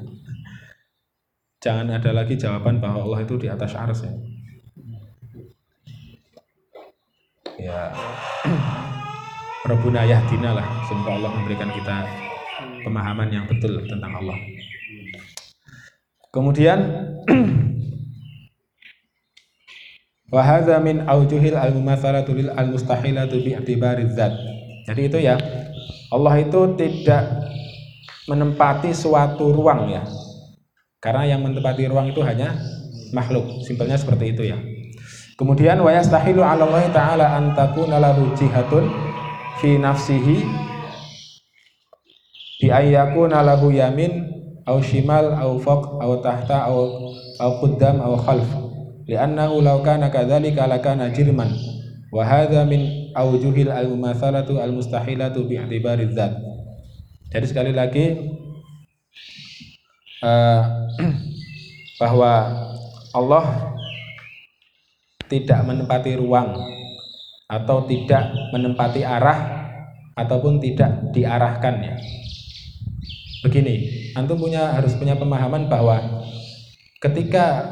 [1.63, 4.13] Jangan ada lagi jawaban bahwa Allah itu di atas ars ya
[7.59, 7.91] ya.
[9.65, 10.65] Rabbuna yahdina lah.
[10.85, 12.05] Semoga Allah memberikan kita
[12.85, 14.37] pemahaman yang betul tentang Allah.
[16.29, 16.79] Kemudian
[20.35, 24.37] wa hadza min aujuhil al mumatsalatu lil al mustahilatu bi i'tibari zat.
[24.85, 25.41] Jadi itu ya
[26.13, 27.49] Allah itu tidak
[28.29, 30.05] menempati suatu ruang ya.
[31.01, 32.53] Karena yang menempati ruang itu hanya
[33.13, 33.65] makhluk.
[33.65, 34.74] Simpelnya seperti itu ya
[35.35, 38.87] Kemudian wa yastahilu 'ala Allah taala an takuna lahu jihatun
[39.59, 40.47] fi nafsihi
[42.63, 44.31] bi ayyakuna lahu yamin
[44.63, 47.11] au shimal au faq au tahta au
[47.43, 48.47] au qaddam au khalf.
[49.11, 51.51] Li'annahu law kana kadzalika lakana jirman.
[52.15, 56.31] Wa hadha min awjuhil al-mumathalatu al-mustahilatu bi'tibari dzat.
[57.35, 58.15] Jadi sekali lagi
[60.23, 60.63] uh,
[62.01, 62.31] bahwa
[63.11, 63.75] Allah
[65.29, 66.53] tidak menempati ruang
[67.45, 69.69] atau tidak menempati arah
[70.17, 71.95] ataupun tidak diarahkan ya.
[73.45, 76.01] Begini, antum punya harus punya pemahaman bahwa
[76.97, 77.69] ketika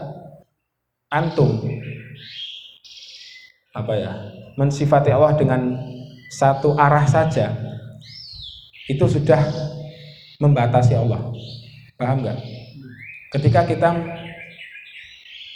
[1.09, 1.61] antum
[3.73, 4.11] apa ya
[4.53, 5.81] mensifati Allah dengan
[6.29, 7.53] satu arah saja
[8.85, 9.41] itu sudah
[10.37, 11.33] membatasi Allah
[11.97, 12.37] paham nggak
[13.33, 13.89] ketika kita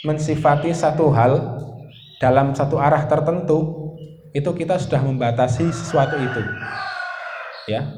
[0.02, 1.62] mensifati satu hal
[2.18, 3.88] dalam satu arah tertentu
[4.34, 6.42] itu kita sudah membatasi sesuatu itu.
[7.70, 7.88] Ya.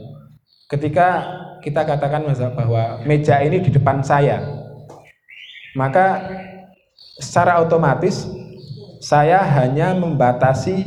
[0.70, 1.26] Ketika
[1.60, 4.38] kita katakan bahwa meja ini di depan saya
[5.74, 6.30] maka
[7.18, 8.26] secara otomatis
[9.02, 10.86] saya hanya membatasi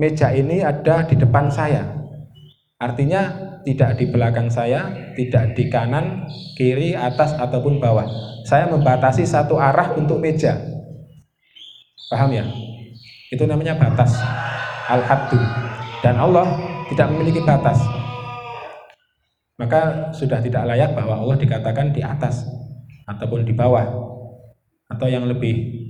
[0.00, 1.84] meja ini ada di depan saya.
[2.80, 6.26] Artinya tidak di belakang saya tidak di kanan
[6.58, 8.08] kiri atas ataupun bawah.
[8.48, 10.71] Saya membatasi satu arah untuk meja
[12.12, 12.44] Paham ya?
[13.32, 14.12] Itu namanya batas.
[14.92, 15.40] Al-haddu.
[16.04, 16.44] Dan Allah
[16.92, 17.80] tidak memiliki batas.
[19.56, 22.44] Maka sudah tidak layak bahwa Allah dikatakan di atas
[23.08, 23.88] ataupun di bawah
[24.92, 25.80] atau yang lebih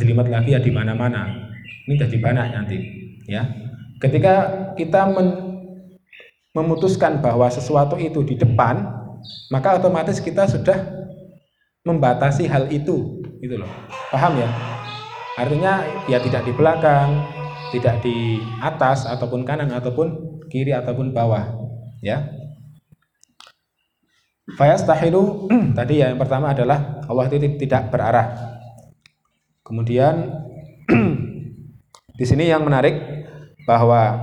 [0.00, 1.28] jelimet lagi ya di mana-mana.
[1.84, 2.78] Ini jadi banyak nanti,
[3.28, 3.44] ya.
[3.98, 4.34] Ketika
[4.78, 5.12] kita
[6.54, 8.80] memutuskan bahwa sesuatu itu di depan,
[9.50, 10.78] maka otomatis kita sudah
[11.84, 13.68] membatasi hal itu, gitu loh.
[14.14, 14.48] Paham ya?
[15.38, 17.26] Artinya ya tidak di belakang,
[17.70, 21.46] tidak di atas ataupun kanan ataupun kiri ataupun bawah,
[22.02, 22.26] ya.
[24.58, 25.46] Fayastahilu
[25.78, 28.58] tadi ya yang pertama adalah Allah itu tidak berarah.
[29.62, 30.34] Kemudian
[32.18, 32.98] di sini yang menarik
[33.62, 34.18] bahwa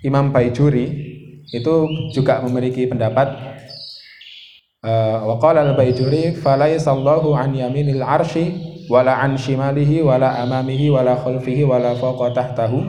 [0.00, 1.12] Imam Baijuri
[1.52, 1.74] itu
[2.16, 3.36] juga memiliki pendapat
[4.80, 11.96] uh, wa qala al-Baijuri an yaminil arsy wala an shimalihi wala amamihi wala khalfihi wala
[11.96, 12.84] fawqa tahtahu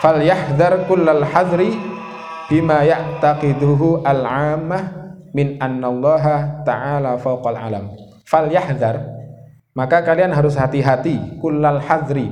[0.00, 1.74] falyahdhar kullal hadri
[2.50, 4.82] bima ya'taqiduhu al-'ammah
[5.34, 7.94] min annallaha ta'ala fawqal alam
[8.26, 9.06] falyahdhar
[9.74, 12.30] maka kalian harus hati-hati kullal hadri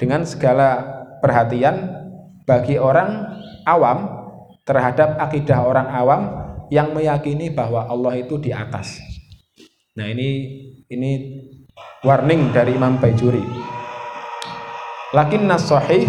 [0.00, 0.80] dengan segala
[1.20, 1.92] perhatian
[2.48, 3.36] bagi orang
[3.68, 4.08] awam
[4.64, 6.22] terhadap akidah orang awam
[6.72, 9.02] yang meyakini bahwa Allah itu di atas.
[9.98, 10.28] Nah, ini
[10.86, 11.10] ini
[12.04, 13.42] warning dari Imam Baijuri
[15.12, 16.06] lakin nasahih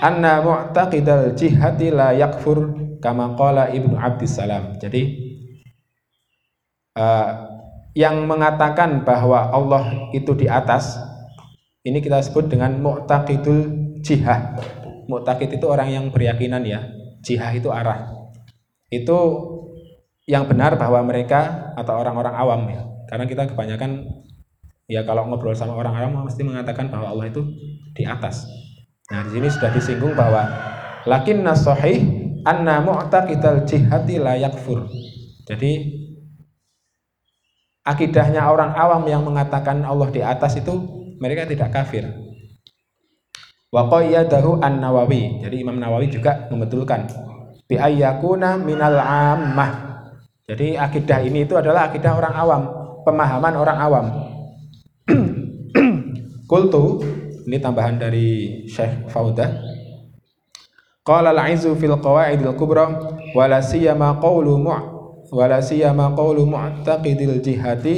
[0.00, 5.02] anna mu'taqidal jihati la yakfur kama qala Ibnu Abdissalam jadi
[6.98, 7.30] uh,
[7.98, 11.08] yang mengatakan bahwa Allah itu di atas
[11.82, 13.60] ini kita sebut dengan mu'taqidul
[14.04, 14.60] jihah.
[15.08, 16.84] Mu'taqid itu orang yang beryakinan ya
[17.24, 18.12] jihah itu arah.
[18.92, 19.18] Itu
[20.28, 22.82] yang benar bahwa mereka atau orang-orang awam ya.
[23.08, 24.04] Karena kita kebanyakan
[24.88, 27.44] ya kalau ngobrol sama orang awam mesti mengatakan bahwa Allah itu
[27.92, 28.48] di atas.
[29.12, 30.48] Nah, di sini sudah disinggung bahwa
[31.04, 32.00] lakin nasahih
[32.48, 34.88] anna mu'taqidal jihati la yakfur.
[35.44, 36.00] Jadi
[37.84, 40.72] akidahnya orang awam yang mengatakan Allah di atas itu
[41.20, 42.08] mereka tidak kafir.
[43.68, 45.44] Wa qayyadahu an-Nawawi.
[45.44, 47.08] Jadi Imam Nawawi juga membetulkan
[47.68, 50.00] bi ayyakuna minal ammah.
[50.48, 52.62] Jadi akidah ini itu adalah akidah orang awam,
[53.04, 54.06] pemahaman orang awam.
[56.48, 57.04] Kultu
[57.44, 59.52] ini tambahan dari Syekh Fauda.
[61.04, 62.88] Qala al-'izzu fil qawaidil kubra
[63.36, 64.84] wala siyama qawlu mu'
[65.28, 67.94] wala siyama qawlu mu'taqidil jihati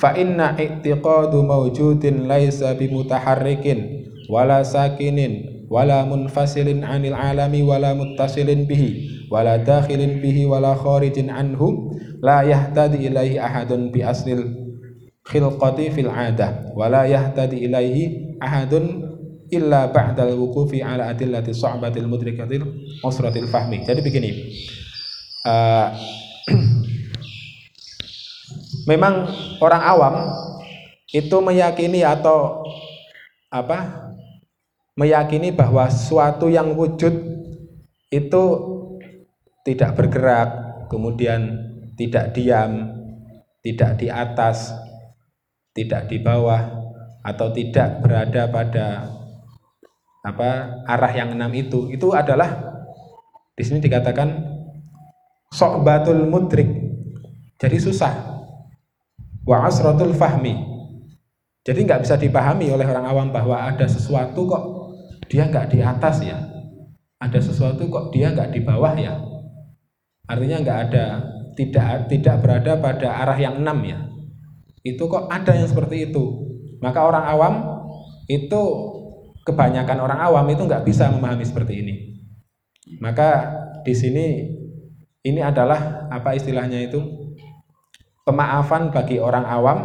[0.00, 9.28] fa inna i'tiqadu mawjudin laisa bimutaharrikin wala sakinin wala munfasilin 'anil 'alami wala muttasilin bihi
[9.28, 11.92] wala dakhilin bihi wala kharijin anhu
[12.24, 14.59] la yahtadi ilaihi ahadun bi aslil
[15.26, 19.04] khilqati fil adah wala yahtadi ilaihi ahadun
[19.50, 22.62] illa ba'dal wuqufi ala adillati sa'batil mudrikatil
[23.02, 23.82] usratil fahmi.
[23.82, 24.30] Jadi begini
[25.44, 25.90] uh,
[28.90, 29.28] memang
[29.60, 30.14] orang awam
[31.10, 32.62] itu meyakini atau
[33.50, 34.10] apa
[34.94, 37.12] meyakini bahwa suatu yang wujud
[38.14, 38.44] itu
[39.66, 40.50] tidak bergerak
[40.86, 42.94] kemudian tidak diam
[43.60, 44.70] tidak di atas
[45.74, 46.80] tidak di bawah,
[47.20, 48.86] atau tidak berada pada
[50.20, 52.60] apa arah yang enam itu itu adalah
[53.56, 54.28] di sini dikatakan
[55.52, 56.68] sokbatul mudrik.
[57.60, 58.40] Jadi susah.
[59.44, 60.56] Wa asratul fahmi.
[61.60, 64.64] Jadi nggak bisa dipahami oleh orang awam bahwa ada sesuatu kok
[65.28, 66.40] dia nggak di atas ya.
[67.20, 69.20] Ada sesuatu kok dia nggak di bawah ya.
[70.24, 71.06] Artinya nggak ada
[71.52, 74.00] tidak tidak berada pada arah yang enam ya
[74.80, 76.24] itu kok ada yang seperti itu?
[76.80, 77.54] Maka orang awam
[78.30, 78.62] itu
[79.44, 81.94] kebanyakan orang awam itu nggak bisa memahami seperti ini.
[83.00, 83.52] Maka
[83.84, 84.26] di sini
[85.20, 87.00] ini adalah apa istilahnya itu?
[88.24, 89.78] Pemaafan bagi orang awam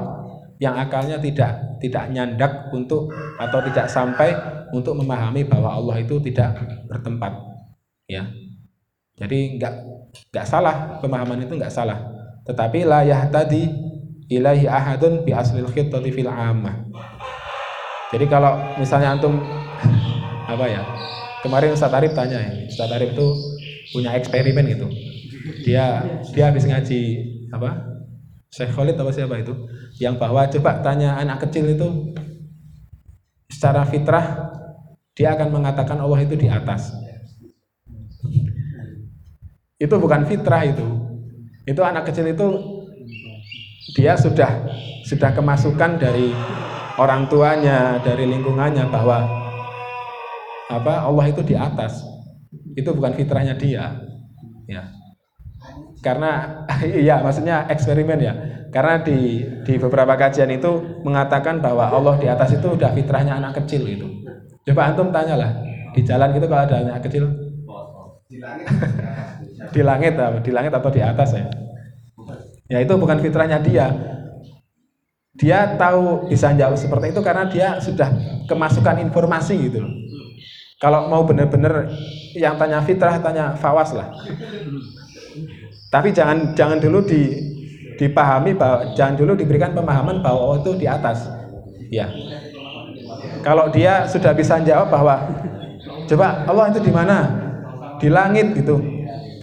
[0.60, 4.32] yang akalnya tidak tidak nyandak untuk atau tidak sampai
[4.72, 6.56] untuk memahami bahwa Allah itu tidak
[6.88, 7.36] bertempat
[8.08, 8.28] ya.
[9.16, 9.74] Jadi nggak
[10.32, 12.00] nggak salah pemahaman itu nggak salah.
[12.46, 13.68] Tetapi la tadi
[14.30, 16.86] ilahi ahadun bi aslil khittati fil ammah
[18.16, 19.42] jadi kalau misalnya antum
[20.52, 20.82] apa ya?
[21.42, 23.28] Kemarin Ustaz Arif tanya ya, Ustaz Arif itu
[23.94, 24.88] punya eksperimen gitu.
[25.68, 26.02] Dia
[26.34, 27.02] dia habis ngaji
[27.54, 27.86] apa?
[28.50, 29.54] Syekh Khalid apa siapa itu?
[30.00, 32.16] Yang bahwa coba tanya anak kecil itu
[33.52, 34.56] secara fitrah
[35.12, 36.96] dia akan mengatakan Allah itu di atas.
[39.76, 40.88] Itu bukan fitrah itu.
[41.68, 42.48] Itu anak kecil itu
[43.94, 44.66] dia sudah
[45.06, 46.34] sudah kemasukan dari
[46.98, 49.22] orang tuanya, dari lingkungannya bahwa
[50.74, 52.02] apa Allah itu di atas.
[52.74, 54.02] Itu bukan fitrahnya dia.
[54.66, 54.90] Ya.
[56.02, 56.66] Karena
[57.06, 58.34] iya maksudnya eksperimen ya.
[58.74, 63.62] Karena di di beberapa kajian itu mengatakan bahwa Allah di atas itu udah fitrahnya anak
[63.64, 64.08] kecil itu.
[64.66, 65.62] Coba antum tanyalah
[65.94, 67.32] di jalan gitu kalau ada anak kecil
[68.26, 68.68] di langit
[69.76, 71.46] di langit di langit atau di atas ya
[72.66, 73.94] ya itu bukan fitrahnya dia
[75.36, 78.08] dia tahu bisa jawab seperti itu karena dia sudah
[78.48, 79.84] kemasukan informasi gitu.
[80.80, 81.92] Kalau mau benar-benar
[82.36, 84.16] yang tanya fitrah tanya fawas lah.
[85.92, 87.36] Tapi jangan jangan dulu di
[88.00, 91.28] dipahami bahwa jangan dulu diberikan pemahaman bahwa Allah itu di atas.
[91.92, 92.08] Ya.
[93.44, 95.16] Kalau dia sudah bisa jawab bahwa
[96.08, 97.18] coba Allah itu di mana?
[98.00, 98.80] Di langit gitu.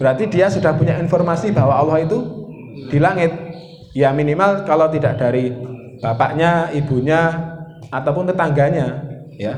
[0.01, 2.42] Berarti dia sudah punya informasi bahwa Allah itu
[2.89, 3.31] di langit.
[3.93, 5.53] Ya minimal kalau tidak dari
[6.01, 7.29] bapaknya, ibunya,
[7.93, 9.05] ataupun tetangganya,
[9.37, 9.53] ya.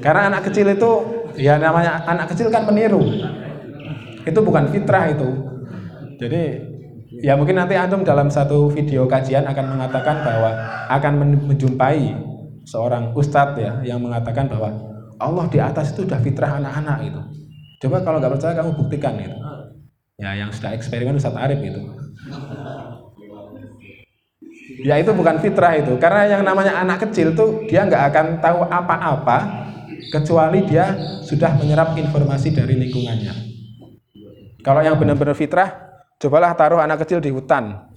[0.00, 0.92] Karena anak kecil itu,
[1.36, 3.04] ya namanya anak kecil kan meniru.
[4.24, 5.28] Itu bukan fitrah itu.
[6.18, 6.42] Jadi
[7.22, 10.50] ya mungkin nanti antum dalam satu video kajian akan mengatakan bahwa
[10.88, 11.12] akan
[11.46, 12.16] menjumpai
[12.68, 14.72] seorang ustadz ya yang mengatakan bahwa
[15.18, 17.20] Allah di atas itu sudah fitrah anak-anak itu.
[17.84, 19.38] Coba kalau nggak percaya kamu buktikan itu.
[20.18, 21.80] Ya yang sudah eksperimen Ustadz Arif itu
[24.82, 25.96] ya itu bukan fitrah itu.
[25.98, 29.38] Karena yang namanya anak kecil tuh dia nggak akan tahu apa-apa
[30.12, 33.32] kecuali dia sudah menyerap informasi dari lingkungannya.
[34.62, 37.88] Kalau yang benar-benar fitrah cobalah taruh anak kecil di hutan.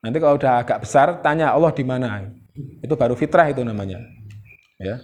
[0.00, 2.24] Nanti kalau udah agak besar tanya Allah di mana.
[2.80, 4.00] Itu baru fitrah itu namanya.
[4.80, 4.96] Ya.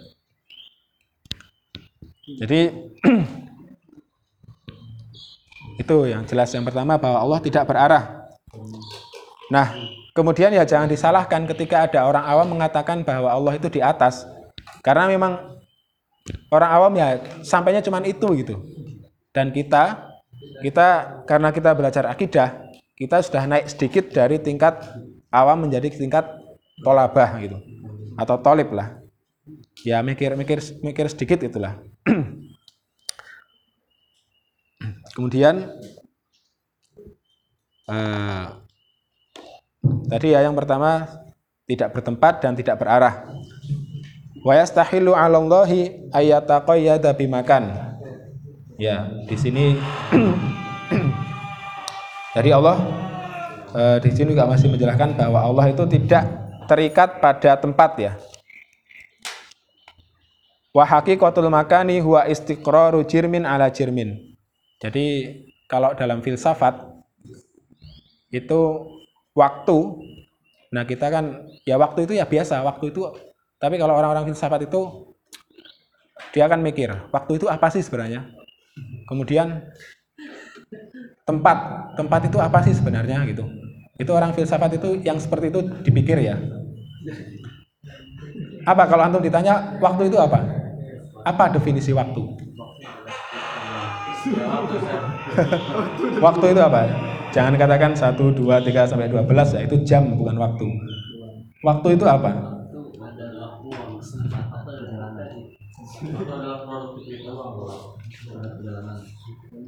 [2.42, 2.90] Jadi
[5.76, 8.26] itu yang jelas yang pertama bahwa Allah tidak berarah
[9.52, 9.72] nah
[10.16, 14.24] Kemudian ya jangan disalahkan ketika ada orang awam mengatakan bahwa Allah itu di atas.
[14.80, 15.60] Karena memang
[16.48, 18.56] orang awam ya sampainya cuma itu gitu.
[19.36, 20.08] Dan kita
[20.64, 22.64] kita karena kita belajar akidah,
[22.96, 24.80] kita sudah naik sedikit dari tingkat
[25.28, 26.24] awam menjadi tingkat
[26.80, 27.60] tolabah gitu.
[28.16, 28.96] Atau tolib lah.
[29.84, 31.76] Ya mikir-mikir mikir sedikit itulah.
[35.16, 35.72] Kemudian
[37.88, 38.66] uh,
[40.06, 41.06] Tadi ya yang pertama
[41.66, 43.26] tidak bertempat dan tidak berarah.
[44.46, 47.74] Wa yastahilu 'ala Allahi ayataqayyada bimakan.
[48.78, 49.74] Ya, di sini
[52.36, 52.76] dari Allah
[53.72, 56.22] eh, di sini juga masih menjelaskan bahwa Allah itu tidak
[56.70, 58.12] terikat pada tempat ya.
[60.70, 64.35] Wa haqiqatul makani huwa istiqraru jirmin ala jirmin.
[64.86, 65.06] Jadi
[65.66, 66.78] kalau dalam filsafat
[68.30, 68.60] itu
[69.34, 69.78] waktu
[70.70, 73.02] nah kita kan ya waktu itu ya biasa waktu itu
[73.58, 75.10] tapi kalau orang-orang filsafat itu
[76.30, 78.30] dia akan mikir waktu itu apa sih sebenarnya?
[79.10, 79.66] Kemudian
[81.26, 81.58] tempat
[81.98, 83.42] tempat itu apa sih sebenarnya gitu?
[83.98, 86.38] Itu orang filsafat itu yang seperti itu dipikir ya.
[88.68, 90.46] Apa kalau antum ditanya waktu itu apa?
[91.26, 92.22] Apa definisi waktu
[96.20, 96.80] waktu itu apa
[97.36, 100.64] Jangan katakan 1, 2, 3 sampai 12 ya, itu jam bukan waktu.
[101.60, 102.32] Waktu itu apa?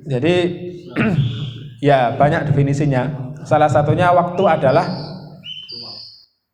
[0.08, 0.34] Jadi
[1.92, 3.36] ya banyak definisinya.
[3.44, 4.88] Salah satunya waktu adalah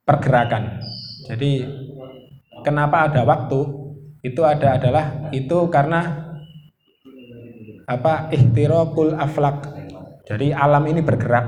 [0.02, 0.82] pergerakan.
[1.30, 1.62] Jadi
[2.66, 3.86] kenapa ada waktu?
[4.24, 6.23] Itu ada adalah itu karena
[7.84, 9.68] apa ihtiraqul aflak.
[10.24, 11.46] Jadi alam ini bergerak.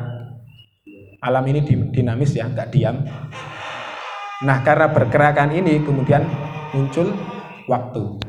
[1.24, 3.02] Alam ini dinamis ya, nggak diam.
[4.44, 6.22] Nah, karena pergerakan ini kemudian
[6.76, 7.08] muncul
[7.66, 8.20] waktu.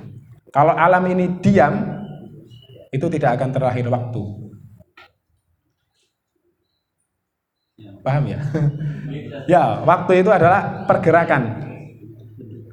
[0.55, 1.83] Kalau alam ini diam,
[2.95, 4.23] itu tidak akan terlahir waktu.
[8.01, 8.39] Paham ya?
[9.51, 11.67] ya, waktu itu adalah pergerakan.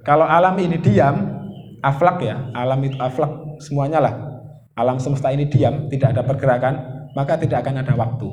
[0.06, 1.26] Kalau alam ini diam,
[1.82, 4.33] aflak ya, alam itu aflak semuanya lah.
[4.74, 6.74] Alam semesta ini diam, tidak ada pergerakan,
[7.14, 8.26] maka tidak akan ada waktu.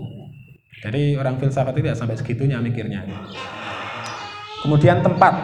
[0.81, 3.05] Jadi orang filsafat itu ya sampai segitunya mikirnya.
[4.65, 5.37] Kemudian tempat.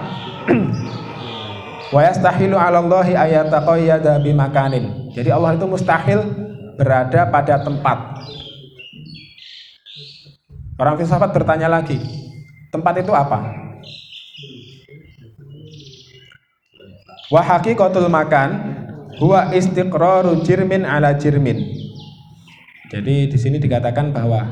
[1.93, 5.13] Wa yastahilu 'ala Allahi ayataqayyada bimakanin.
[5.13, 6.25] Jadi Allah itu mustahil
[6.81, 7.97] berada pada tempat.
[10.81, 12.01] Orang filsafat bertanya lagi,
[12.73, 13.53] tempat itu apa?
[17.29, 18.49] Wa haqiqatul makan
[19.17, 21.57] huwa istiqraru jirmin ala jirmin.
[22.87, 24.47] Jadi di sini dikatakan bahwa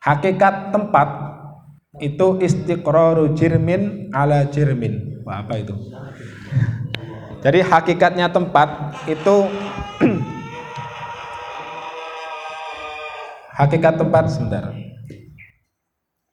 [0.00, 1.08] hakikat tempat
[2.00, 5.20] itu istiqraru jirmin ala jirmin.
[5.26, 5.74] Wah, apa itu?
[7.42, 9.36] Jadi hakikatnya tempat itu
[13.60, 14.64] hakikat tempat sebentar.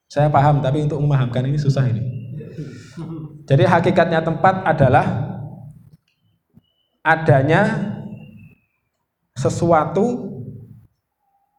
[0.08, 2.02] Saya paham tapi untuk memahamkan ini susah ini.
[3.44, 5.33] Jadi hakikatnya tempat adalah
[7.04, 7.92] adanya
[9.36, 10.32] sesuatu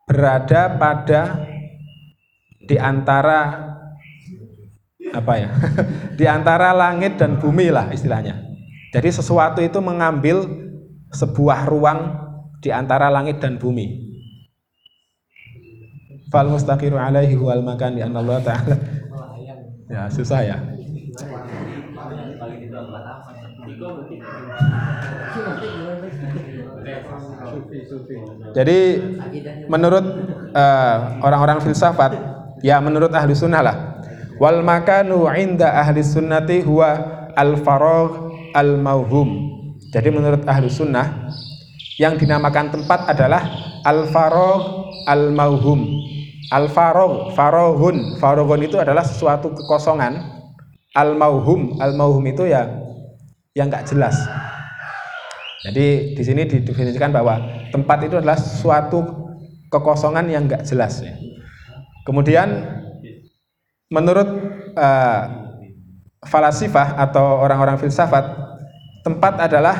[0.10, 1.46] berada pada
[2.66, 3.62] di antara
[5.14, 5.50] apa ya?
[6.20, 8.42] Di antara langit dan bumi lah istilahnya.
[8.90, 10.48] Jadi sesuatu itu mengambil
[11.14, 12.16] sebuah ruang
[12.60, 14.02] di antara langit dan bumi.
[16.34, 18.76] Fal mustaqiru alaihi wal makan di Allah taala.
[19.86, 20.58] Ya susah ya
[28.56, 29.04] jadi
[29.68, 30.06] menurut
[30.56, 32.12] eh, orang-orang uh, filsafat
[32.64, 33.78] ya menurut ahli sunnah lah.
[34.36, 39.56] Wal makanu inda ahli sunnati huwa al faragh al mauhum
[39.92, 41.32] jadi menurut ahli sunnah
[41.96, 43.48] yang dinamakan tempat adalah
[43.88, 44.64] al faragh
[45.08, 45.88] al mauhum
[46.52, 50.36] al faragh farohun farohun itu adalah sesuatu kekosongan.
[50.96, 52.72] Al mauhum al mauhum itu ya
[53.56, 54.16] yang nggak jelas
[55.66, 57.42] jadi di sini didefinisikan bahwa
[57.74, 59.02] tempat itu adalah suatu
[59.74, 61.02] kekosongan yang nggak jelas.
[62.06, 62.62] Kemudian
[63.90, 64.30] menurut
[64.78, 65.22] uh,
[66.22, 68.30] falasifah atau orang-orang filsafat
[69.02, 69.78] tempat adalah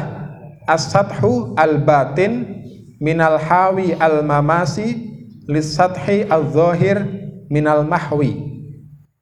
[0.66, 2.66] as-sathu al-batin
[2.98, 5.14] minal hawi al-mamasi
[5.46, 7.02] lisathi al-zahir
[7.50, 8.42] minal mahwi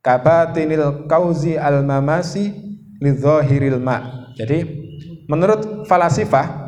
[0.04, 2.56] kabatinil kauzi al-mamasi
[3.04, 4.83] lidhahiril ma jadi
[5.28, 6.64] menurut falasifah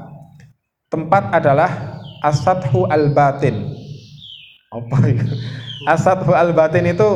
[0.89, 3.76] tempat adalah as-sathu al-batin.
[4.72, 5.26] Apa itu?
[5.86, 7.10] As-sathu al-batin itu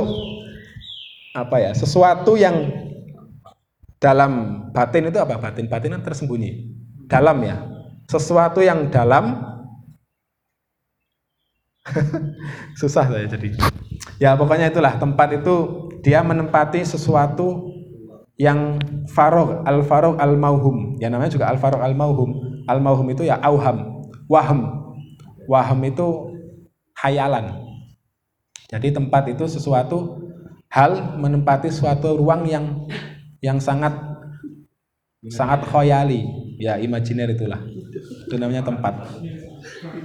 [1.34, 1.72] apa ya?
[1.74, 2.70] Sesuatu yang
[4.00, 5.38] dalam batin itu apa?
[5.38, 6.76] Batin batin kan tersembunyi.
[7.10, 7.58] Dalam ya.
[8.10, 9.46] Sesuatu yang dalam.
[12.80, 13.54] Susah saya jadi.
[14.22, 14.98] Ya pokoknya itulah.
[14.98, 15.56] Tempat itu
[16.06, 17.69] dia menempati sesuatu
[18.40, 18.80] yang
[19.12, 23.28] farog al farog al mauhum ya namanya juga al farog al mauhum al mauhum itu
[23.28, 24.08] ya auham.
[24.30, 24.62] Waham.
[25.50, 26.08] Waham itu
[26.94, 27.70] hayalan
[28.70, 30.22] jadi tempat itu sesuatu
[30.70, 32.86] hal menempati suatu ruang yang
[33.42, 33.98] yang sangat
[35.34, 36.22] sangat khoyali.
[36.62, 37.58] Ya imajiner itulah.
[38.30, 39.10] Itu namanya tempat.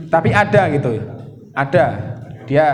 [0.09, 0.97] Tapi ada gitu.
[1.53, 1.87] Ada.
[2.49, 2.66] Dia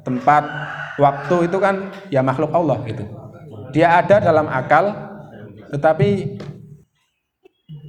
[0.00, 0.48] tempat
[0.96, 3.04] waktu itu kan ya makhluk Allah gitu.
[3.76, 5.03] Dia ada dalam akal
[5.72, 6.40] tetapi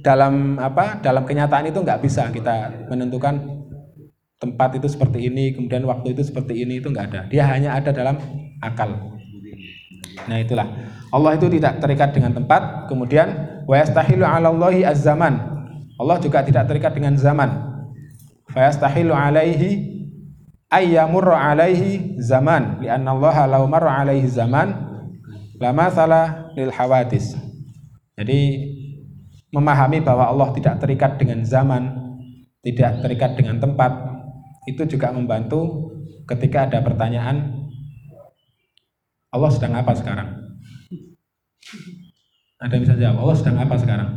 [0.00, 3.42] dalam apa dalam kenyataan itu nggak bisa kita menentukan
[4.38, 7.90] tempat itu seperti ini kemudian waktu itu seperti ini itu nggak ada dia hanya ada
[7.90, 8.16] dalam
[8.62, 9.16] akal
[10.26, 10.66] Nah itulah
[11.12, 12.90] Allah itu tidak terikat dengan tempat.
[12.90, 13.28] Kemudian
[13.68, 15.36] wa yastahilu 'ala Allahi az-zaman.
[15.96, 17.52] Allah juga tidak terikat dengan zaman.
[18.50, 19.94] Fa yastahilu 'alaihi
[20.72, 24.72] ayyamurra 'alaihi zaman li'anna Allah law marra 'alaihi zaman
[25.60, 26.26] lama salah
[26.58, 27.38] lil hawadis.
[28.16, 28.40] Jadi
[29.52, 31.92] memahami bahwa Allah tidak terikat dengan zaman,
[32.64, 33.92] tidak terikat dengan tempat,
[34.64, 35.92] itu juga membantu
[36.26, 37.68] ketika ada pertanyaan
[39.30, 40.28] Allah sedang apa sekarang?
[42.56, 44.08] Ada yang bisa jawab, Allah sedang apa sekarang?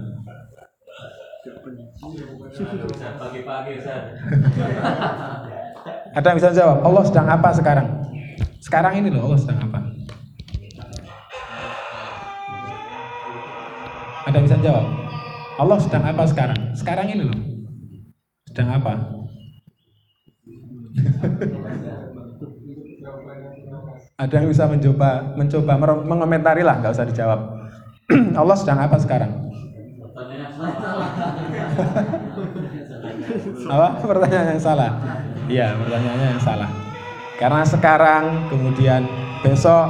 [6.16, 6.78] Ada yang bisa jawab?
[6.88, 7.88] Allah sedang apa sekarang?
[8.64, 9.89] Sekarang ini loh Allah sedang apa?
[14.30, 14.86] Ada yang bisa jawab?
[15.58, 16.78] Allah sedang apa sekarang?
[16.78, 17.34] Sekarang ini loh.
[18.46, 18.94] Sedang apa?
[24.22, 25.74] Ada yang bisa mencoba mencoba
[26.06, 27.42] mengomentari lah, nggak usah dijawab.
[28.46, 29.34] Allah sedang apa sekarang?
[33.66, 33.88] apa?
[33.98, 34.94] Pertanyaan yang salah.
[35.50, 36.70] Iya, pertanyaannya yang salah.
[37.42, 39.10] Karena sekarang, kemudian
[39.42, 39.90] besok,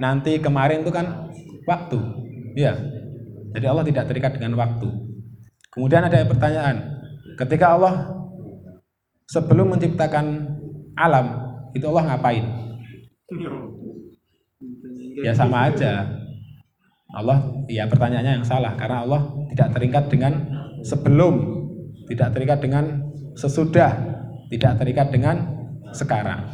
[0.00, 1.28] nanti, kemarin itu kan
[1.68, 2.00] waktu.
[2.56, 2.95] Iya.
[3.56, 4.84] Jadi Allah tidak terikat dengan waktu.
[5.72, 7.00] Kemudian ada pertanyaan,
[7.40, 8.12] ketika Allah
[9.32, 10.44] sebelum menciptakan
[10.92, 12.44] alam, itu Allah ngapain?
[15.24, 16.04] Ya sama aja.
[17.16, 20.32] Allah, ya pertanyaannya yang salah karena Allah tidak terikat dengan
[20.84, 21.34] sebelum,
[22.12, 22.84] tidak terikat dengan
[23.40, 23.92] sesudah,
[24.52, 25.36] tidak terikat dengan
[25.96, 26.44] sekarang.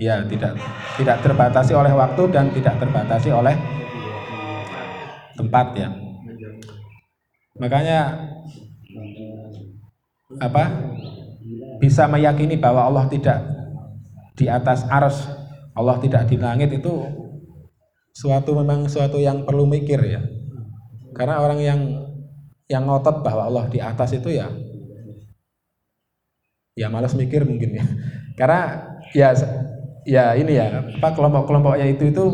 [0.00, 0.56] Ya, tidak
[0.96, 3.54] tidak terbatasi oleh waktu dan tidak terbatasi oleh
[5.36, 5.88] tempat ya.
[7.60, 8.00] Makanya
[10.40, 10.64] apa?
[11.80, 13.40] Bisa meyakini bahwa Allah tidak
[14.36, 15.28] di atas ars,
[15.76, 17.04] Allah tidak di langit itu
[18.16, 20.20] suatu memang suatu yang perlu mikir ya.
[21.12, 21.80] Karena orang yang
[22.70, 24.46] yang ngotot bahwa Allah di atas itu ya
[26.78, 27.84] ya malas mikir mungkin ya
[28.38, 28.60] karena
[29.10, 29.34] ya
[30.10, 30.82] ya ini ya.
[30.98, 32.24] Apa kelompok-kelompoknya itu itu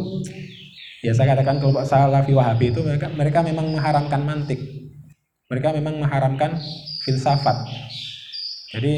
[1.04, 4.60] ya saya katakan kelompok salafi wahabi itu mereka mereka memang mengharamkan mantik.
[5.52, 6.56] Mereka memang mengharamkan
[7.04, 7.68] filsafat.
[8.74, 8.94] Jadi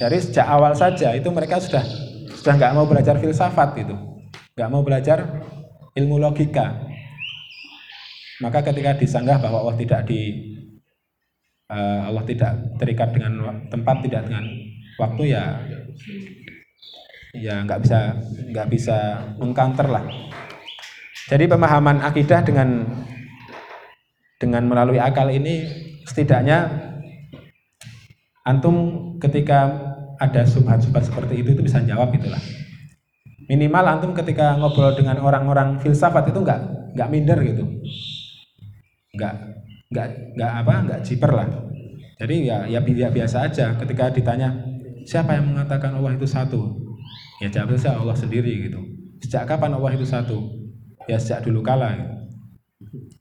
[0.00, 1.84] dari sejak awal saja itu mereka sudah
[2.32, 3.94] sudah nggak mau belajar filsafat itu.
[4.56, 5.18] Nggak mau belajar
[5.94, 6.88] ilmu logika.
[8.42, 10.50] Maka ketika disanggah bahwa Allah tidak di
[11.70, 12.52] uh, Allah tidak
[12.82, 14.44] terikat dengan tempat tidak dengan
[14.98, 15.62] waktu ya
[17.32, 17.98] ya nggak bisa
[18.52, 18.96] nggak bisa
[19.40, 20.04] mengcounter lah.
[21.32, 22.84] Jadi pemahaman akidah dengan
[24.36, 25.64] dengan melalui akal ini
[26.04, 26.68] setidaknya
[28.44, 28.76] antum
[29.16, 29.70] ketika
[30.20, 32.40] ada subhat-subhat seperti itu itu bisa jawab itulah.
[33.48, 36.60] Minimal antum ketika ngobrol dengan orang-orang filsafat itu nggak
[36.92, 37.64] nggak minder gitu,
[39.16, 39.34] nggak
[39.88, 41.48] nggak nggak apa nggak jiper lah.
[42.20, 44.52] Jadi ya ya biasa aja ketika ditanya
[45.08, 46.81] siapa yang mengatakan Allah itu satu?
[47.42, 48.78] Ya jawab saja Allah sendiri gitu.
[49.18, 50.38] Sejak kapan Allah itu satu?
[51.10, 51.98] Ya sejak dulu kala.
[51.98, 52.14] Gitu.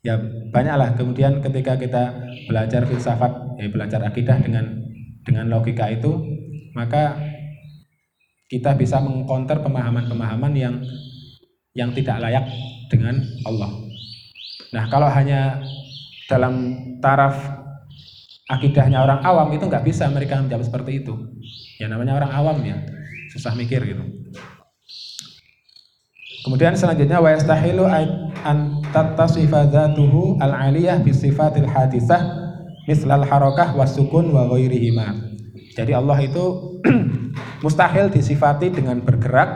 [0.05, 0.21] Ya
[0.53, 2.03] banyaklah kemudian ketika kita
[2.45, 4.77] belajar filsafat, ya belajar akidah dengan
[5.25, 6.21] dengan logika itu,
[6.77, 7.17] maka
[8.45, 10.75] kita bisa mengkonter pemahaman-pemahaman yang
[11.73, 12.45] yang tidak layak
[12.93, 13.17] dengan
[13.47, 13.71] Allah.
[14.75, 15.63] Nah, kalau hanya
[16.27, 17.37] dalam taraf
[18.51, 21.15] akidahnya orang awam itu nggak bisa mereka menjawab seperti itu.
[21.79, 22.77] Ya namanya orang awam ya,
[23.31, 24.03] susah mikir gitu.
[26.41, 32.41] Kemudian selanjutnya wa yastahilu an tattasifa dzatuhu al-aliyah bi sifatil hadisah
[32.89, 35.31] mislal harakah wasukun wa ghairihima.
[35.77, 36.45] Jadi Allah itu
[37.63, 39.49] mustahil disifati dengan bergerak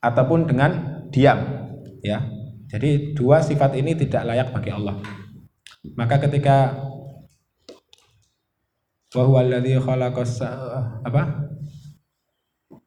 [0.00, 1.38] ataupun dengan diam,
[2.00, 2.24] ya.
[2.68, 5.00] Jadi dua sifat ini tidak layak bagi Allah.
[5.96, 6.76] Maka ketika
[9.16, 10.44] wa huwa alladzi khalaqas
[11.00, 11.48] apa?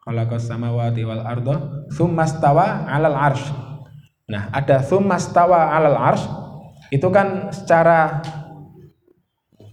[0.02, 3.54] Khalaqas samawati wal arda tsummastawa 'alal arsy.
[4.30, 6.30] Nah, ada tsummastawa 'alal arsy
[6.92, 8.20] itu kan secara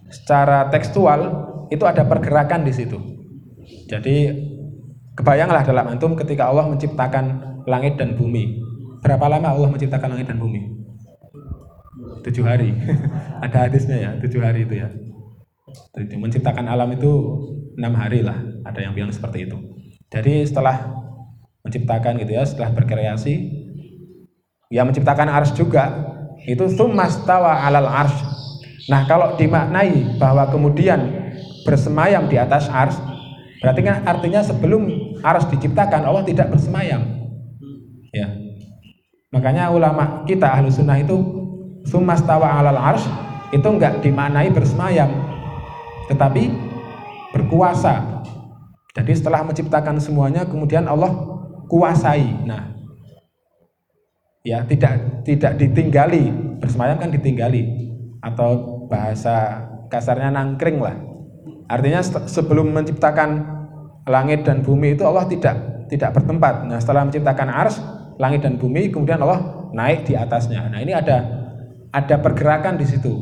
[0.09, 1.21] secara tekstual
[1.69, 2.97] itu ada pergerakan di situ.
[3.89, 4.33] Jadi
[5.17, 8.65] kebayanglah dalam antum ketika Allah menciptakan langit dan bumi.
[9.05, 10.61] Berapa lama Allah menciptakan langit dan bumi?
[12.25, 12.73] Tujuh hari.
[13.45, 14.89] ada hadisnya ya, tujuh hari itu ya.
[16.17, 17.11] Menciptakan alam itu
[17.77, 18.37] enam hari lah.
[18.65, 19.78] Ada yang bilang seperti itu.
[20.09, 20.89] Jadi setelah
[21.61, 23.35] menciptakan gitu ya, setelah berkreasi,
[24.73, 25.93] ya menciptakan ars juga,
[26.49, 28.17] itu summastawa alal ars.
[28.89, 31.29] Nah kalau dimaknai bahwa kemudian
[31.69, 32.97] bersemayam di atas ars,
[33.61, 34.89] berarti kan artinya sebelum
[35.21, 37.05] ars diciptakan Allah tidak bersemayam.
[38.09, 38.33] Ya,
[39.29, 41.21] makanya ulama kita ahlu sunnah itu
[41.85, 43.05] summastawa alal ars
[43.53, 45.13] itu enggak dimaknai bersemayam,
[46.09, 46.49] tetapi
[47.37, 48.18] berkuasa
[49.05, 51.13] jadi setelah menciptakan semuanya kemudian Allah
[51.69, 52.27] kuasai.
[52.49, 52.75] Nah,
[54.43, 56.33] ya tidak tidak ditinggali.
[56.59, 57.63] Bersemayam kan ditinggali
[58.19, 60.99] atau bahasa kasarnya nangkring lah.
[61.69, 63.45] Artinya sebelum menciptakan
[64.09, 66.67] langit dan bumi itu Allah tidak tidak bertempat.
[66.67, 67.79] Nah, setelah menciptakan ars,
[68.19, 70.67] langit dan bumi, kemudian Allah naik di atasnya.
[70.67, 71.23] Nah, ini ada
[71.93, 73.15] ada pergerakan di situ.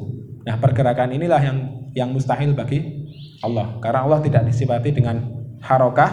[0.47, 1.59] Nah, pergerakan inilah yang
[1.93, 2.81] yang mustahil bagi
[3.45, 3.77] Allah.
[3.83, 6.11] Karena Allah tidak disifati dengan harokah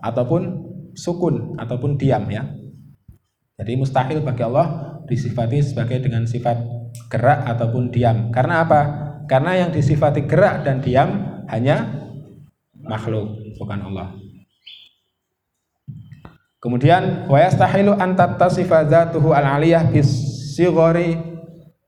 [0.00, 0.66] ataupun
[0.96, 2.46] sukun ataupun diam ya.
[3.56, 6.60] Jadi mustahil bagi Allah disifati sebagai dengan sifat
[7.08, 8.28] gerak ataupun diam.
[8.28, 8.80] Karena apa?
[9.26, 11.88] Karena yang disifati gerak dan diam hanya
[12.84, 14.14] makhluk, bukan Allah.
[16.60, 20.08] Kemudian wa yastahilu an tattasifa dzatuhu al-aliyah bis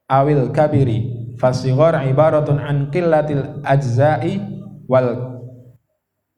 [0.08, 1.16] awil kabiri.
[1.38, 4.42] Fasighar ibaratun an qillatil ajza'i
[4.90, 5.37] wal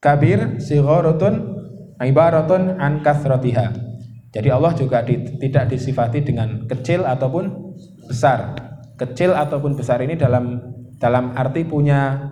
[0.01, 1.61] kabir sigharatun
[2.01, 3.76] ibaratun an kathratiha.
[4.30, 7.76] Jadi Allah juga di, tidak disifati dengan kecil ataupun
[8.09, 8.57] besar.
[8.96, 10.61] Kecil ataupun besar ini dalam
[11.01, 12.30] dalam arti punya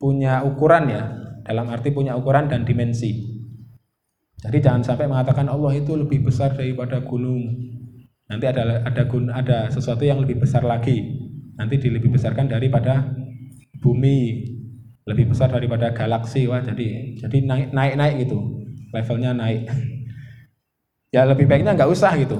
[0.00, 1.02] punya ukuran ya,
[1.44, 3.40] dalam arti punya ukuran dan dimensi.
[4.40, 7.44] Jadi jangan sampai mengatakan Allah itu lebih besar daripada gunung.
[8.26, 11.02] Nanti ada ada gun, ada sesuatu yang lebih besar lagi.
[11.60, 13.04] Nanti dilebih besarkan daripada
[13.84, 14.48] bumi,
[15.08, 16.44] lebih besar daripada galaksi.
[16.50, 18.38] Wah, jadi jadi naik naik naik gitu.
[18.92, 19.64] Levelnya naik.
[21.10, 22.38] Ya lebih baiknya nggak usah gitu.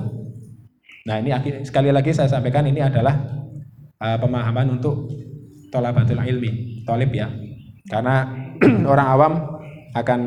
[1.02, 1.34] Nah ini
[1.66, 3.18] sekali lagi saya sampaikan ini adalah
[3.98, 5.10] uh, pemahaman untuk
[5.74, 7.34] tolabatul ilmi, tolib ya.
[7.90, 8.30] Karena
[8.94, 9.32] orang awam
[9.98, 10.20] akan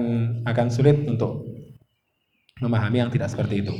[0.43, 1.47] akan sulit untuk
[2.59, 3.73] memahami yang tidak seperti itu.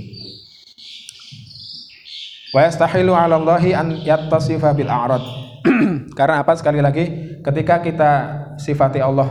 [2.54, 5.24] Wa yastahilu 'ala Allahi an yattasifa bil a'rad.
[6.18, 8.12] Karena apa sekali lagi ketika kita
[8.58, 9.30] sifati Allah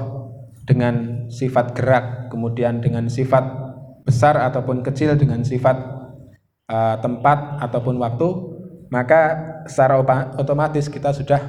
[0.63, 3.43] dengan sifat gerak, kemudian dengan sifat
[4.07, 5.77] besar ataupun kecil dengan sifat
[6.71, 8.29] uh, tempat ataupun waktu,
[8.91, 9.99] maka secara
[10.39, 11.41] otomatis kita sudah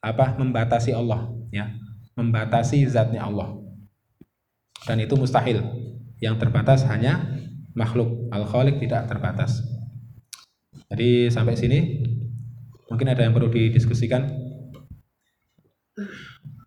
[0.00, 1.70] apa membatasi Allah ya,
[2.14, 3.60] membatasi zatnya Allah.
[4.86, 5.60] Dan itu mustahil.
[6.20, 7.20] Yang terbatas hanya
[7.76, 8.28] makhluk.
[8.32, 9.60] Al-khaliq tidak terbatas.
[10.88, 11.80] Jadi sampai sini.
[12.88, 14.26] Mungkin ada yang perlu didiskusikan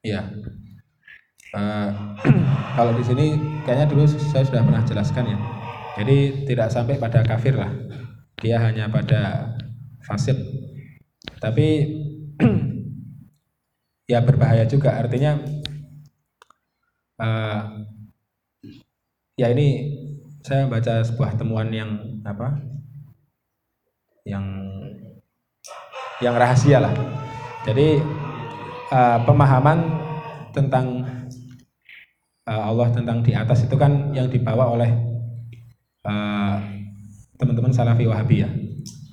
[0.00, 0.22] Iya.
[1.50, 1.90] Uh,
[2.76, 3.26] kalau di sini
[3.66, 5.38] kayaknya dulu saya sudah pernah jelaskan ya.
[6.00, 7.70] Jadi tidak sampai pada kafir lah.
[8.40, 9.52] Dia hanya pada
[10.06, 10.36] fasik.
[11.42, 11.68] Tapi
[14.10, 15.38] ya berbahaya juga artinya
[17.20, 17.62] uh,
[19.36, 19.68] ya ini
[20.42, 22.58] saya baca sebuah temuan yang apa
[24.24, 24.44] yang
[26.20, 26.92] yang rahasia lah
[27.64, 28.00] jadi
[28.90, 29.78] uh, pemahaman
[30.50, 31.06] tentang
[32.46, 34.90] uh, Allah tentang di atas itu kan yang dibawa oleh
[36.04, 36.58] uh,
[37.38, 38.50] teman-teman Salafi Wahabi ya.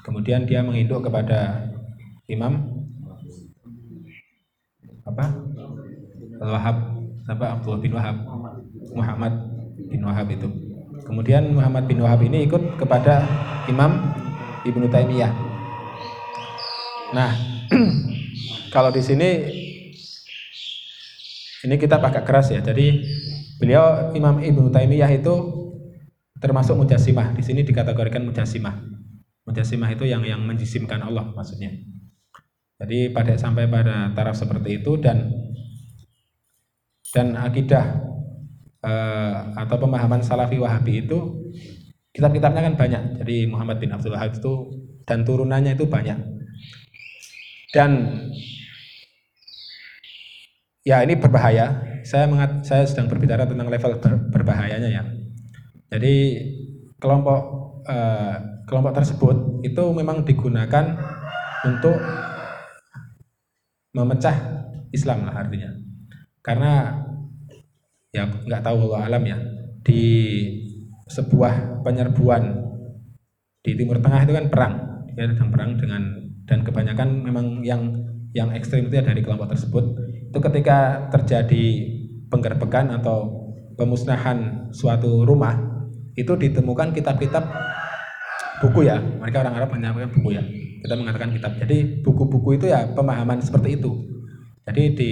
[0.04, 1.70] Kemudian dia menginduk kepada
[2.28, 2.84] Imam
[5.08, 5.26] apa?
[6.38, 6.78] Al-Wahab
[7.24, 8.18] sampai Abdullah bin Wahab
[8.92, 9.34] Muhammad
[9.88, 10.48] bin Wahab itu.
[11.08, 13.24] Kemudian Muhammad bin Wahab ini ikut kepada
[13.72, 14.12] Imam
[14.68, 15.32] Ibnu Taimiyah.
[17.16, 17.32] Nah,
[18.76, 19.30] kalau di sini
[21.68, 22.64] ini kita agak keras ya.
[22.64, 23.04] Jadi
[23.60, 25.36] beliau Imam Ibnu Taimiyah itu
[26.40, 27.36] termasuk mujasimah.
[27.36, 28.80] Di sini dikategorikan mujasimah.
[29.44, 31.76] Mujasimah itu yang yang menjisimkan Allah maksudnya.
[32.80, 35.28] Jadi pada sampai pada taraf seperti itu dan
[37.12, 38.00] dan akidah
[38.86, 41.52] uh, atau pemahaman Salafi Wahabi itu
[42.14, 43.04] kitab-kitabnya kan banyak.
[43.22, 44.54] Jadi Muhammad bin Abdul Wahab itu
[45.06, 46.20] dan turunannya itu banyak.
[47.72, 47.92] Dan
[50.88, 51.84] ya ini berbahaya.
[52.08, 55.04] Saya mengat, saya sedang berbicara tentang level ber, berbahayanya ya.
[55.92, 56.16] Jadi
[56.96, 57.40] kelompok
[57.84, 60.96] uh, kelompok tersebut itu memang digunakan
[61.68, 62.00] untuk
[63.92, 64.64] memecah
[64.96, 65.76] Islam lah artinya.
[66.40, 66.96] Karena
[68.16, 69.36] ya nggak tahu Allah alam ya
[69.84, 70.04] di
[71.12, 72.44] sebuah penyerbuan
[73.64, 74.74] di Timur Tengah itu kan perang
[75.12, 76.04] ya sedang perang dengan
[76.48, 77.84] dan kebanyakan memang yang
[78.38, 79.98] yang ekstrim itu ya dari kelompok tersebut.
[80.30, 81.66] Itu ketika terjadi
[82.30, 85.58] penggerbekan atau pemusnahan suatu rumah
[86.14, 87.50] itu ditemukan kitab-kitab
[88.62, 89.02] buku ya.
[89.02, 90.44] Mereka orang Arab menyampaikan buku ya.
[90.86, 91.58] Kita mengatakan kitab.
[91.58, 94.06] Jadi buku-buku itu ya pemahaman seperti itu.
[94.70, 95.12] Jadi di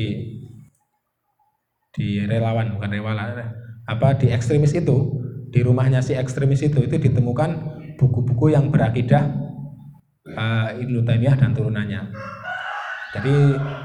[1.95, 3.39] di relawan bukan relawan
[3.88, 7.49] apa di ekstremis itu di rumahnya si ekstremis itu itu ditemukan
[7.95, 9.32] buku-buku yang berakidah
[10.36, 12.11] uh, Ibnu Taimiyah dan turunannya.
[13.16, 13.36] Jadi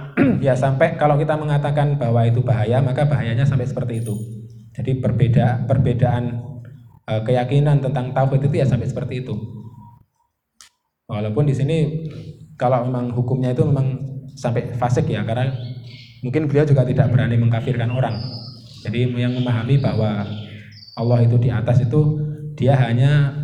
[0.46, 4.14] ya sampai kalau kita mengatakan bahwa itu bahaya, maka bahayanya sampai seperti itu.
[4.74, 6.42] Jadi berbeda perbedaan
[7.06, 9.34] uh, keyakinan tentang tauhid itu ya sampai seperti itu.
[11.10, 11.78] Walaupun di sini
[12.54, 13.98] kalau memang hukumnya itu memang
[14.38, 15.50] sampai fasik ya karena
[16.22, 18.18] mungkin beliau juga tidak berani mengkafirkan orang.
[18.86, 20.24] Jadi yang memahami bahwa
[20.96, 22.18] Allah itu di atas itu
[22.54, 23.34] dia hanya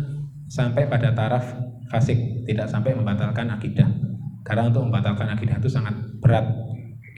[0.47, 1.43] sampai pada taraf
[1.91, 4.06] fasik, tidak sampai membatalkan akidah.
[4.47, 5.91] Karena untuk membatalkan akidah itu sangat
[6.23, 6.47] berat.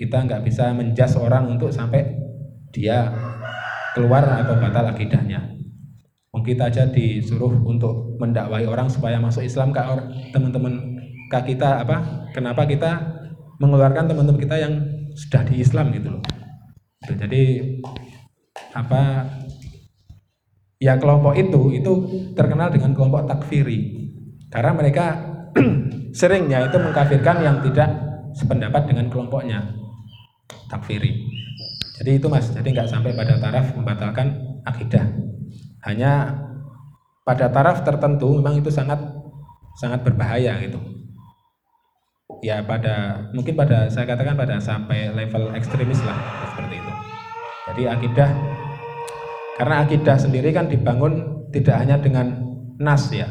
[0.01, 2.17] Kita nggak bisa menjas orang untuk sampai
[2.73, 3.13] dia
[3.93, 5.53] keluar atau batal akidahnya.
[6.33, 9.81] Mungkin kita aja disuruh untuk mendakwai orang supaya masuk Islam ke
[10.33, 10.97] teman-teman
[11.29, 12.25] ke kita apa?
[12.33, 12.97] Kenapa kita
[13.61, 14.73] mengeluarkan teman-teman kita yang
[15.13, 16.23] sudah di Islam gitu loh.
[17.05, 17.43] Jadi
[18.73, 19.27] apa
[20.79, 21.93] ya kelompok itu itu
[22.37, 24.07] terkenal dengan kelompok takfiri
[24.47, 25.05] karena mereka
[26.19, 27.89] seringnya itu mengkafirkan yang tidak
[28.33, 29.65] sependapat dengan kelompoknya.
[30.69, 31.11] Takfiri.
[31.99, 34.27] Jadi itu mas jadi nggak sampai pada taraf membatalkan
[34.63, 35.03] akidah.
[35.83, 36.37] Hanya
[37.27, 38.99] pada taraf tertentu memang itu sangat
[39.75, 40.79] sangat berbahaya gitu.
[42.39, 46.15] Ya pada mungkin pada saya katakan pada sampai level ekstremis lah
[46.55, 46.93] seperti itu.
[47.69, 48.29] Jadi akidah
[49.59, 52.31] karena akidah sendiri kan dibangun tidak hanya dengan
[52.79, 53.27] nas ya.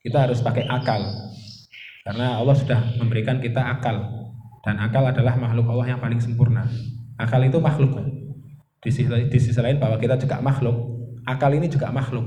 [0.00, 1.04] Kita harus pakai akal
[2.04, 4.00] karena Allah sudah memberikan kita akal.
[4.60, 6.68] Dan akal adalah makhluk Allah yang paling sempurna.
[7.16, 7.96] Akal itu makhluk.
[8.80, 12.26] Di sisi, di sisi lain bahwa kita juga makhluk akal ini juga makhluk.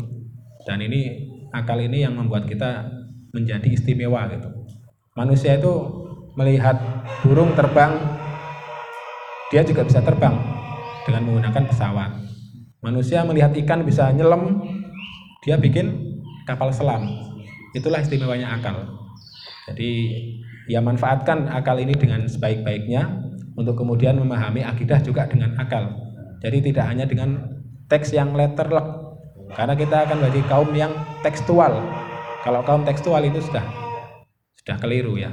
[0.63, 2.87] Dan ini akal ini yang membuat kita
[3.33, 4.49] menjadi istimewa gitu.
[5.17, 5.73] Manusia itu
[6.33, 6.77] melihat
[7.21, 7.93] burung terbang
[9.53, 10.33] dia juga bisa terbang
[11.05, 12.11] dengan menggunakan pesawat.
[12.81, 14.65] Manusia melihat ikan bisa nyelam
[15.45, 16.17] dia bikin
[16.49, 17.05] kapal selam.
[17.73, 19.03] Itulah istimewanya akal
[19.69, 19.91] jadi
[20.67, 23.07] ya manfaatkan akal ini dengan sebaik-baiknya
[23.55, 25.93] untuk kemudian memahami akidah juga dengan akal.
[26.43, 27.39] Jadi tidak hanya dengan
[27.87, 28.83] teks yang letterlek
[29.55, 30.91] karena kita akan bagi kaum yang
[31.23, 31.79] tekstual.
[32.43, 33.63] Kalau kaum tekstual itu sudah
[34.59, 35.31] sudah keliru ya.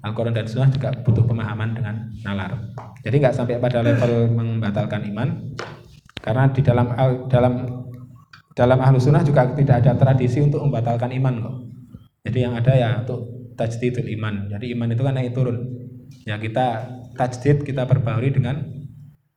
[0.00, 2.56] Al-Quran dan Sunnah juga butuh pemahaman dengan nalar.
[3.04, 5.52] Jadi nggak sampai pada level membatalkan iman.
[6.20, 6.88] Karena di dalam
[7.28, 7.52] dalam
[8.52, 11.56] dalam ahlu sunnah juga tidak ada tradisi untuk membatalkan iman kok.
[12.28, 15.68] Jadi yang ada ya untuk tajdidul iman jadi iman itu kan naik turun
[16.24, 16.88] ya kita
[17.20, 18.64] tajdid kita perbaharui dengan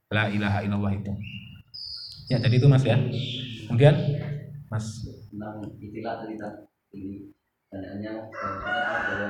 [0.07, 1.11] la ilaha illallah itu
[2.32, 2.97] Ya, jadi itu Mas ya.
[3.67, 3.95] Kemudian
[4.71, 6.34] Mas tentang istilah tadi
[6.93, 7.30] ini
[7.67, 9.30] pertanyaannya bahwa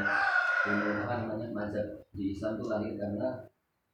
[1.04, 3.28] apa namanya mazhab di Islam itu lahir karena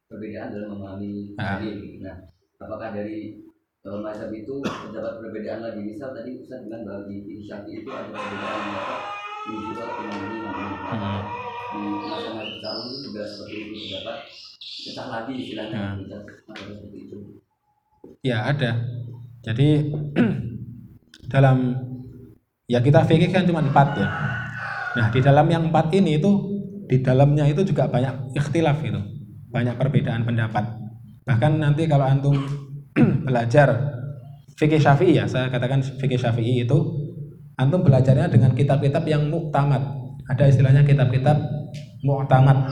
[0.09, 2.01] perbedaan dalam memahami hadis.
[2.05, 2.29] Nah,
[2.61, 3.41] apakah dari
[3.87, 5.81] uh, mazhab itu terdapat perbedaan lagi?
[5.81, 9.18] Misal tadi Ustaz bilang bahwa di Syafi'i itu ada perbedaan
[10.89, 11.21] Hmm.
[11.69, 14.17] Di mazhab-mazhab Islam itu juga seperti itu terdapat
[14.59, 15.77] pecah lagi istilahnya.
[15.77, 16.05] Hmm.
[16.05, 17.17] Seperti itu.
[18.25, 18.71] Ya ada.
[19.45, 19.67] Jadi
[21.33, 21.57] dalam
[22.65, 24.07] ya kita fikih kan cuma empat ya.
[24.97, 26.31] Nah di dalam yang empat ini itu
[26.89, 28.97] di dalamnya itu juga banyak ikhtilaf gitu,
[29.53, 30.65] banyak perbedaan pendapat.
[31.23, 32.33] Bahkan nanti kalau antum
[33.29, 33.93] belajar
[34.57, 36.98] fikih syafi'i ya, saya katakan fikih syafi'i itu
[37.59, 39.83] antum belajarnya dengan kitab-kitab yang muktamad.
[40.31, 41.35] Ada istilahnya kitab-kitab
[42.07, 42.63] muktamad.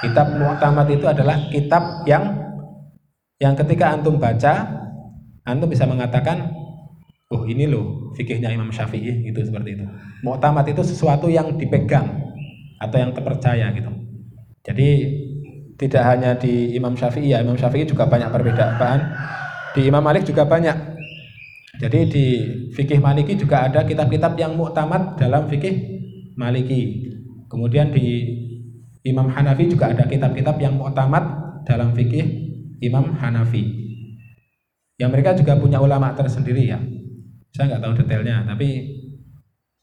[0.00, 2.38] Kitab muktamad itu adalah kitab yang
[3.40, 4.68] yang ketika antum baca
[5.48, 6.52] antum bisa mengatakan
[7.32, 9.84] oh ini loh fikihnya Imam Syafi'i gitu seperti itu
[10.20, 12.20] muktamad itu sesuatu yang dipegang
[12.76, 13.90] atau yang terpercaya gitu
[14.60, 14.88] jadi
[15.80, 19.00] tidak hanya di Imam Syafi'i ya Imam Syafi'i juga banyak perbedaan
[19.72, 20.89] di Imam Malik juga banyak
[21.80, 22.26] jadi di
[22.76, 25.74] fikih Maliki juga ada kitab-kitab yang muktamad dalam fikih
[26.36, 27.08] Maliki
[27.48, 28.36] kemudian di
[29.00, 31.24] Imam Hanafi juga ada kitab-kitab yang muktamad
[31.64, 32.24] dalam fikih
[32.84, 33.64] Imam Hanafi.
[35.00, 36.76] Yang mereka juga punya ulama tersendiri ya.
[37.56, 38.68] Saya nggak tahu detailnya, tapi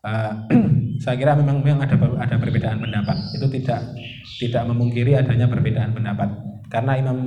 [0.05, 0.45] uh,
[1.03, 3.17] saya kira memang memang ada ada perbedaan pendapat.
[3.33, 3.81] Itu tidak
[4.37, 6.29] tidak memungkiri adanya perbedaan pendapat.
[6.69, 7.17] Karena imam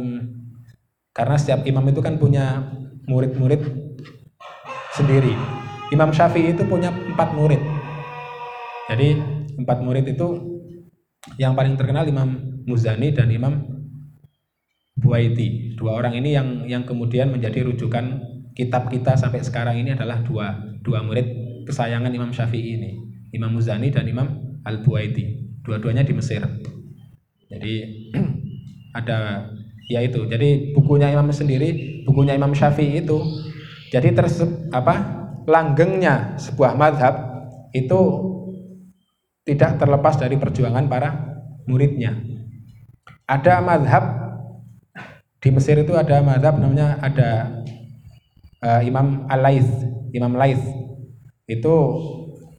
[1.10, 2.70] karena setiap imam itu kan punya
[3.10, 3.62] murid-murid
[5.00, 5.32] sendiri.
[5.90, 7.58] Imam Syafi'i itu punya empat murid.
[8.92, 9.16] Jadi
[9.56, 10.28] empat murid itu
[11.40, 13.64] yang paling terkenal Imam Muzani dan Imam
[15.00, 15.72] Buaiti.
[15.74, 18.20] Dua orang ini yang yang kemudian menjadi rujukan
[18.52, 20.52] kitab kita sampai sekarang ini adalah dua
[20.84, 21.26] dua murid
[21.64, 22.90] kesayangan Imam Syafi'i ini,
[23.32, 25.56] Imam Muzani dan Imam Al Buaiti.
[25.64, 26.44] Dua-duanya di Mesir.
[27.48, 27.74] Jadi
[28.98, 29.48] ada
[29.88, 30.28] ya itu.
[30.28, 33.18] Jadi bukunya Imam sendiri, bukunya Imam Syafi'i itu
[33.90, 37.14] jadi terse apa langgengnya sebuah madhab
[37.74, 38.00] itu
[39.42, 41.10] tidak terlepas dari perjuangan para
[41.66, 42.14] muridnya.
[43.26, 44.04] Ada madhab
[45.42, 47.62] di Mesir itu ada madhab namanya ada
[48.62, 49.70] uh, Imam Al-Laith,
[50.14, 50.62] Imam Laith.
[51.50, 51.74] Itu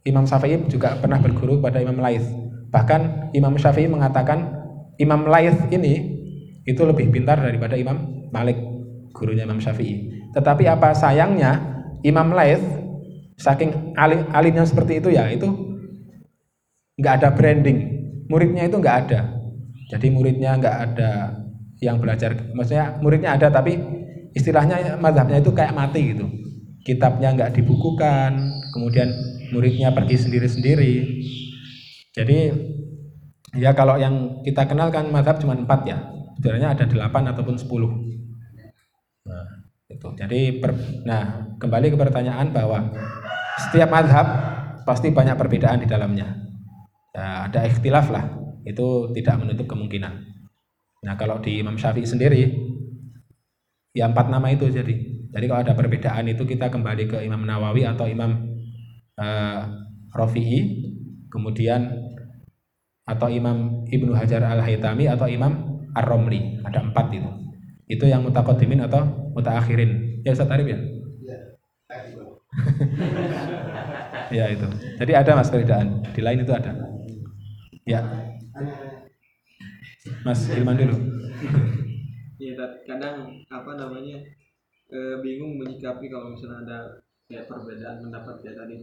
[0.04, 2.26] Imam Syafi'i juga pernah berguru pada Imam Laith.
[2.68, 4.64] Bahkan Imam Syafi'i mengatakan
[5.00, 6.20] Imam Laith ini
[6.68, 8.58] itu lebih pintar daripada Imam Malik,
[9.22, 10.26] gurunya Imam Syafi'i.
[10.34, 11.62] Tetapi apa sayangnya
[12.02, 12.66] Imam Laith
[13.38, 15.46] saking alim, alimnya seperti itu ya itu
[16.98, 17.78] nggak ada branding,
[18.26, 19.30] muridnya itu nggak ada.
[19.94, 21.10] Jadi muridnya nggak ada
[21.78, 23.78] yang belajar, maksudnya muridnya ada tapi
[24.34, 26.26] istilahnya mazhabnya itu kayak mati gitu.
[26.82, 28.34] Kitabnya nggak dibukukan,
[28.74, 29.06] kemudian
[29.54, 30.94] muridnya pergi sendiri-sendiri.
[32.12, 32.38] Jadi
[33.58, 35.98] ya kalau yang kita kenal kan mazhab cuma empat ya,
[36.40, 37.92] sebenarnya ada delapan ataupun sepuluh.
[39.92, 40.08] Itu.
[40.16, 40.72] Jadi per,
[41.04, 42.90] nah kembali ke pertanyaan bahwa
[43.68, 44.26] setiap mazhab
[44.88, 46.32] pasti banyak perbedaan di dalamnya.
[47.12, 48.24] Ya, ada ikhtilaf lah,
[48.64, 50.12] itu tidak menutup kemungkinan.
[51.04, 52.42] Nah kalau di Imam Syafi'i sendiri,
[53.92, 54.94] ya empat nama itu jadi.
[55.32, 58.48] Jadi kalau ada perbedaan itu kita kembali ke Imam Nawawi atau Imam
[59.20, 59.60] uh,
[60.12, 60.88] Rafi'i,
[61.28, 61.88] kemudian
[63.02, 66.64] atau Imam Ibnu Hajar Al Haytami atau Imam Ar-Romli.
[66.64, 67.30] Ada empat itu.
[67.92, 69.04] Itu yang mutakodimin atau
[69.36, 70.24] mutaakhirin.
[70.24, 70.80] Ya Ustaz Arif ya?
[74.38, 74.66] ya itu.
[74.96, 76.00] Jadi ada mas perbedaan.
[76.12, 76.72] Di lain itu ada.
[77.84, 78.00] Ya.
[80.24, 80.96] Mas Ilman dulu.
[82.42, 84.18] Iya, kadang apa namanya
[84.90, 86.78] e, bingung menyikapi kalau misalnya ada
[87.30, 88.82] ya perbedaan pendapat ya tadi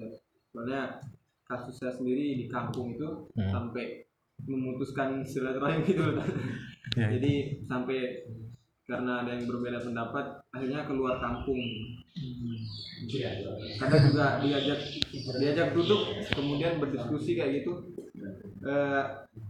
[0.50, 1.04] soalnya
[1.44, 3.52] kasus saya sendiri di kampung itu hmm.
[3.52, 4.08] sampai
[4.48, 6.24] memutuskan silaturahim gitu loh.
[6.96, 7.12] Ya.
[7.12, 8.26] Jadi sampai
[8.90, 11.62] karena ada yang berbeda pendapat akhirnya keluar kampung.
[13.78, 14.80] Kadang juga diajak
[15.14, 16.02] diajak duduk
[16.34, 17.94] kemudian berdiskusi kayak gitu.
[18.66, 18.76] E,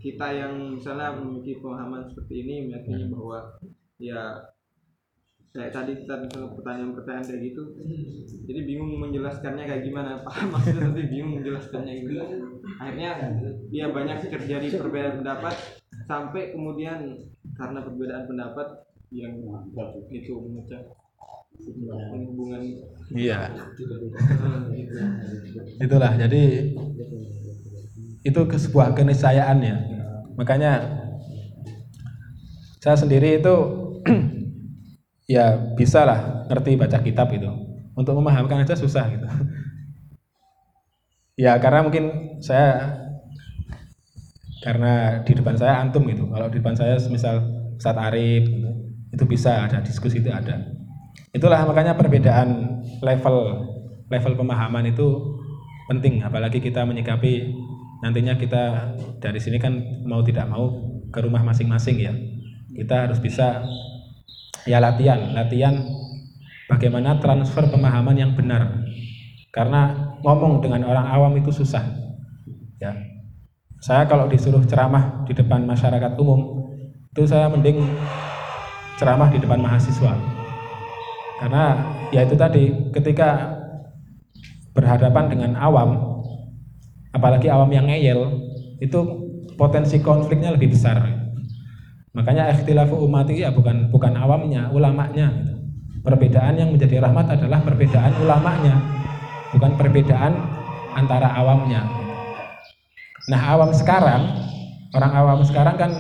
[0.04, 3.58] kita yang misalnya memiliki pemahaman seperti ini meyakini bahwa
[3.96, 4.44] ya
[5.50, 7.64] kayak tadi kita pertanyaan-pertanyaan kayak gitu.
[8.44, 12.14] Jadi bingung menjelaskannya kayak gimana paham maksudnya tapi bingung menjelaskannya gitu
[12.78, 13.12] akhirnya
[13.74, 15.56] dia banyak terjadi perbedaan pendapat
[16.06, 17.18] sampai kemudian
[17.58, 18.68] karena perbedaan pendapat
[19.10, 19.34] yang
[20.14, 20.82] itu memecah
[21.60, 22.62] hubungan
[23.10, 23.52] iya.
[25.82, 26.72] itulah jadi
[28.24, 29.78] itu ke sebuah keniscayaan ya.
[30.36, 30.72] Makanya
[32.80, 33.56] saya sendiri itu
[35.36, 37.50] ya bisa lah ngerti baca kitab itu
[37.96, 39.28] untuk memahamkan aja susah gitu.
[41.40, 43.00] Ya karena mungkin saya
[44.60, 46.28] karena di depan saya antum gitu.
[46.28, 47.40] Kalau di depan saya misal
[47.80, 50.70] Ustadz Arif gitu, itu bisa ada diskusi itu ada.
[51.34, 53.38] Itulah makanya perbedaan level
[54.10, 55.38] level pemahaman itu
[55.90, 56.22] penting.
[56.26, 57.54] Apalagi kita menyikapi
[58.06, 60.70] nantinya kita dari sini kan mau tidak mau
[61.10, 62.14] ke rumah masing-masing ya.
[62.74, 63.66] Kita harus bisa
[64.70, 65.74] ya latihan latihan
[66.70, 68.86] bagaimana transfer pemahaman yang benar.
[69.50, 71.82] Karena ngomong dengan orang awam itu susah
[72.78, 72.94] ya.
[73.80, 76.68] Saya kalau disuruh ceramah di depan masyarakat umum
[77.10, 77.80] itu saya mending
[79.00, 80.14] ceramah di depan mahasiswa.
[81.40, 81.80] Karena
[82.12, 83.56] ya itu tadi ketika
[84.76, 86.20] berhadapan dengan awam
[87.16, 88.28] apalagi awam yang ngeyel
[88.84, 89.00] itu
[89.56, 91.00] potensi konfliknya lebih besar.
[92.12, 95.32] Makanya ikhtilafu umati ya bukan bukan awamnya ulamanya
[96.04, 98.76] perbedaan yang menjadi rahmat adalah perbedaan ulamanya
[99.52, 100.34] bukan perbedaan
[100.96, 101.86] antara awamnya
[103.30, 104.26] nah awam sekarang
[104.96, 105.92] orang awam sekarang kan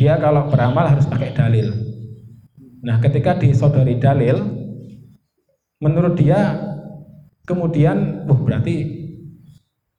[0.00, 1.83] dia kalau beramal harus pakai dalil
[2.84, 4.44] Nah, ketika disodori dalil,
[5.80, 6.60] menurut dia
[7.48, 9.04] kemudian, wah berarti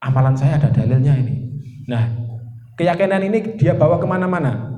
[0.05, 1.35] amalan saya ada dalilnya ini.
[1.89, 2.05] Nah,
[2.77, 4.69] keyakinan ini dia bawa ke mana-mana.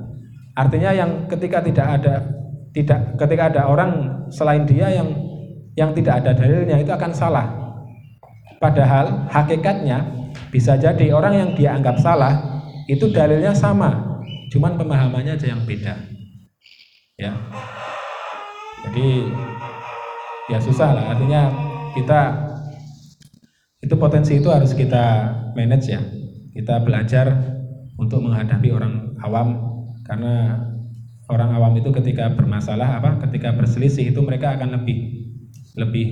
[0.56, 2.14] Artinya yang ketika tidak ada
[2.72, 3.90] tidak ketika ada orang
[4.28, 5.08] selain dia yang
[5.76, 7.46] yang tidak ada dalilnya itu akan salah.
[8.58, 10.02] Padahal hakikatnya
[10.50, 14.18] bisa jadi orang yang dia anggap salah itu dalilnya sama,
[14.50, 15.94] cuman pemahamannya aja yang beda.
[17.14, 17.36] Ya.
[18.86, 19.08] Jadi
[20.48, 21.50] ya susah lah artinya
[21.92, 22.20] kita
[23.82, 26.00] itu potensi itu harus kita manage ya.
[26.54, 27.30] Kita belajar
[27.98, 29.48] untuk menghadapi orang awam
[30.06, 30.66] karena
[31.30, 35.28] orang awam itu ketika bermasalah apa ketika berselisih itu mereka akan lebih
[35.78, 36.06] lebih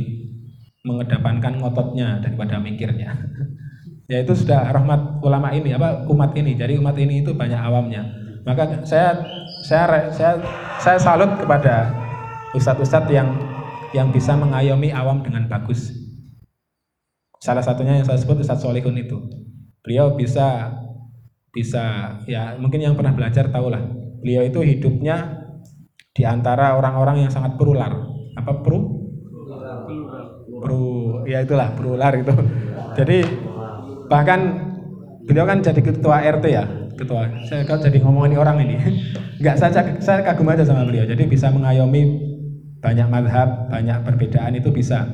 [0.87, 3.19] mengedepankan ngototnya daripada mikirnya.
[4.11, 6.55] ya itu sudah rahmat ulama ini apa umat ini.
[6.55, 8.07] Jadi umat ini itu banyak awamnya.
[8.47, 9.27] Maka saya
[9.67, 10.39] saya saya
[10.79, 12.06] saya salut kepada
[12.57, 13.29] ustadz-ustadz yang
[13.93, 15.93] yang bisa mengayomi awam dengan bagus.
[17.39, 19.21] Salah satunya yang saya sebut Ustadz Solihun itu.
[19.85, 20.73] Beliau bisa
[21.53, 23.81] bisa ya mungkin yang pernah belajar tahulah
[24.21, 25.47] beliau itu hidupnya
[26.13, 27.93] di antara orang-orang yang sangat perular.
[28.37, 29.09] Apa peru?
[30.57, 32.33] Peru ya itulah perular itu
[32.97, 33.29] jadi
[34.09, 34.41] bahkan
[35.29, 36.65] beliau kan jadi ketua RT ya
[36.97, 37.29] ketua.
[37.45, 38.77] Saya kan jadi ngomongin orang ini
[39.41, 41.05] nggak saja saya kagum aja sama beliau.
[41.05, 42.36] Jadi bisa mengayomi
[42.81, 45.09] banyak madhab banyak perbedaan itu bisa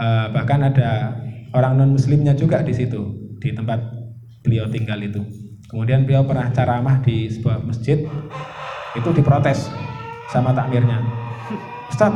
[0.00, 1.16] uh, bahkan ada
[1.52, 3.00] orang non muslimnya juga di situ
[3.42, 3.82] di tempat
[4.42, 5.22] beliau tinggal itu.
[5.70, 8.04] Kemudian beliau pernah ceramah di sebuah masjid,
[8.92, 9.72] itu diprotes
[10.28, 11.00] sama takmirnya.
[11.88, 12.12] Ustaz,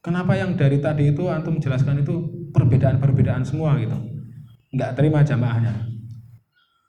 [0.00, 4.00] kenapa yang dari tadi itu antum menjelaskan itu perbedaan-perbedaan semua gitu?
[4.72, 5.92] Enggak terima jamaahnya.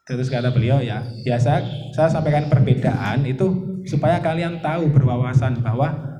[0.07, 6.10] Terus kata beliau ya, ya saya, saya sampaikan perbedaan itu supaya kalian tahu berwawasan bahwa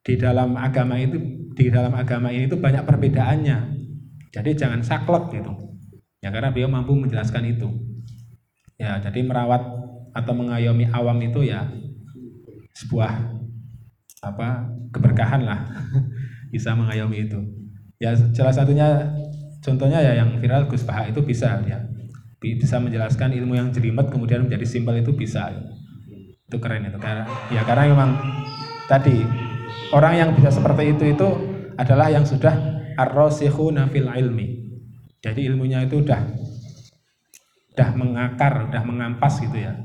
[0.00, 1.20] di dalam agama itu
[1.52, 3.58] di dalam agama ini itu banyak perbedaannya.
[4.30, 5.52] Jadi jangan saklek gitu.
[6.20, 7.68] Ya karena beliau mampu menjelaskan itu.
[8.80, 9.60] Ya, jadi merawat
[10.16, 11.68] atau mengayomi awam itu ya
[12.72, 13.12] sebuah
[14.24, 15.68] apa keberkahan lah
[16.54, 17.40] bisa mengayomi itu.
[18.00, 19.12] Ya salah satunya
[19.60, 21.84] contohnya ya yang viral Gus Paha itu bisa ya
[22.40, 25.52] bisa menjelaskan ilmu yang jelimet kemudian menjadi simpel itu bisa
[26.48, 28.10] itu keren itu karena ya karena memang
[28.88, 29.22] tadi
[29.92, 31.28] orang yang bisa seperti itu itu
[31.76, 32.52] adalah yang sudah
[32.96, 34.60] ar-rasikhuna fil ilmi
[35.20, 36.20] jadi ilmunya itu udah
[37.76, 39.76] udah mengakar, udah mengampas gitu ya.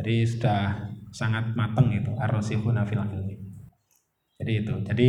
[0.00, 3.36] Jadi sudah sangat mateng itu ar-rasikhuna fil ilmi.
[4.40, 4.74] Jadi itu.
[4.88, 5.08] Jadi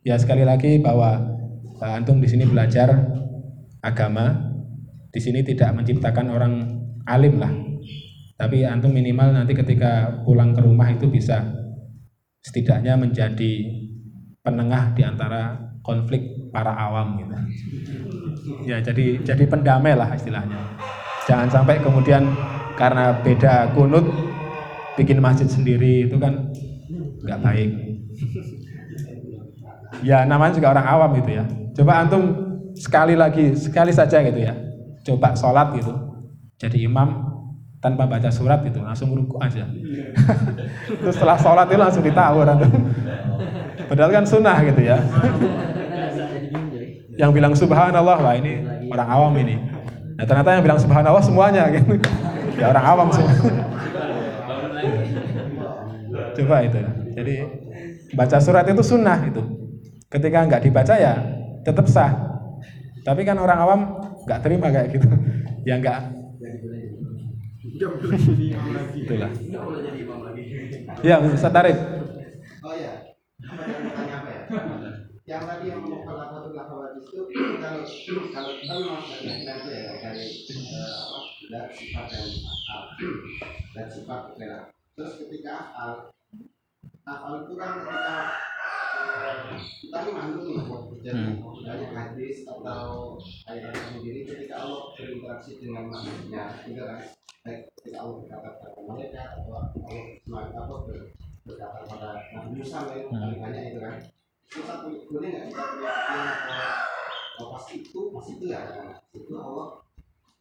[0.00, 1.16] ya sekali lagi bahwa
[1.80, 2.88] uh, antum di sini belajar
[3.84, 4.32] agama,
[5.12, 6.52] di sini tidak menciptakan orang
[7.04, 7.52] alim lah.
[8.36, 11.44] Tapi antum minimal nanti ketika pulang ke rumah itu bisa
[12.46, 13.52] setidaknya menjadi
[14.46, 16.22] penengah di antara konflik
[16.54, 17.34] para awam gitu.
[18.70, 20.78] Ya jadi jadi pendamai lah istilahnya.
[21.26, 22.22] Jangan sampai kemudian
[22.78, 24.06] karena beda kunut
[24.94, 26.54] bikin masjid sendiri itu kan
[27.26, 27.70] nggak baik.
[30.06, 31.44] Ya namanya juga orang awam gitu ya.
[31.74, 32.22] Coba antum
[32.78, 34.54] sekali lagi sekali saja gitu ya.
[35.02, 35.90] Coba sholat gitu.
[36.62, 37.25] Jadi imam
[37.78, 39.68] tanpa baca surat itu langsung ruku aja
[41.00, 42.56] terus setelah sholat itu langsung ditawar
[43.86, 44.98] padahal kan sunnah gitu ya
[47.16, 48.60] yang bilang subhanallah lah ini
[48.92, 49.56] orang awam ini.
[50.16, 51.96] Nah ternyata yang bilang subhanallah semuanya gitu.
[52.60, 53.32] Ya orang awam semua.
[56.36, 56.78] Coba itu.
[57.16, 57.34] Jadi
[58.12, 59.42] baca surat itu sunnah itu.
[60.12, 61.14] Ketika nggak dibaca ya
[61.64, 62.12] tetap sah.
[63.04, 63.80] Tapi kan orang awam
[64.28, 65.08] nggak terima kayak gitu.
[65.64, 66.00] Ya nggak.
[68.96, 69.30] Itulah.
[71.04, 71.76] Ya, bisa tarik.
[72.66, 73.16] Oh ya,
[75.26, 77.18] yang tadi yang mengkolaborasi lakukan itu
[77.58, 77.82] kalau
[78.30, 81.20] kalau kita memang dari itu ya dari uh, apa
[81.50, 82.82] dari sifat dan akal
[83.74, 84.58] dan sifat ya.
[84.94, 85.90] terus ketika akal
[87.06, 88.18] akal itu kan ketika
[89.78, 90.58] kita ini nih
[91.06, 91.62] jadi hmm.
[91.62, 93.14] dari hadis atau
[93.46, 96.98] ayat sendiri ketika Allah berinteraksi dengan manusia itu kan?
[97.46, 99.70] Baik ketika Allah berkata kepada mereka atau Allah
[100.26, 100.74] semakin apa
[101.46, 103.96] berkata pada Nabi Musa itu paling banyak itu kan.
[104.50, 105.92] Kita punya boleh nggak kita punya
[107.36, 109.68] atau pas itu pas itu ya nah, itu Allah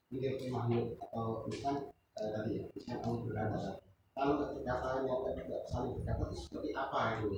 [0.10, 3.70] mengirim makhluk atau bukan eh, tadi ya bukan Allah berkata
[4.16, 7.36] kalau kata-katanya tidak saling berkata itu seperti apa itu?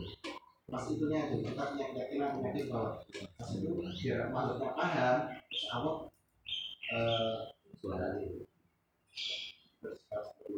[0.69, 3.01] Pas itunya itu kita punya keyakinan penyakit bahwa
[3.33, 5.17] pas itu biar makhluknya paham
[5.49, 5.95] terus Allah
[6.93, 7.35] eh,
[7.81, 8.45] suara itu.
[9.81, 10.53] Terus katanya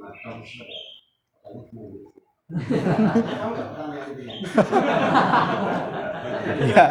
[6.67, 6.85] ya.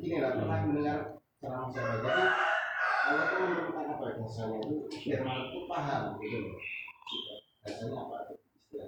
[0.00, 0.98] Ini lah pernah mendengar
[1.40, 2.59] ceramah saya
[3.10, 6.54] jadi Allah itu memerlukan apa ya bahasanya itu biar malam itu paham gitu loh.
[7.66, 8.86] Bahasanya apa istilah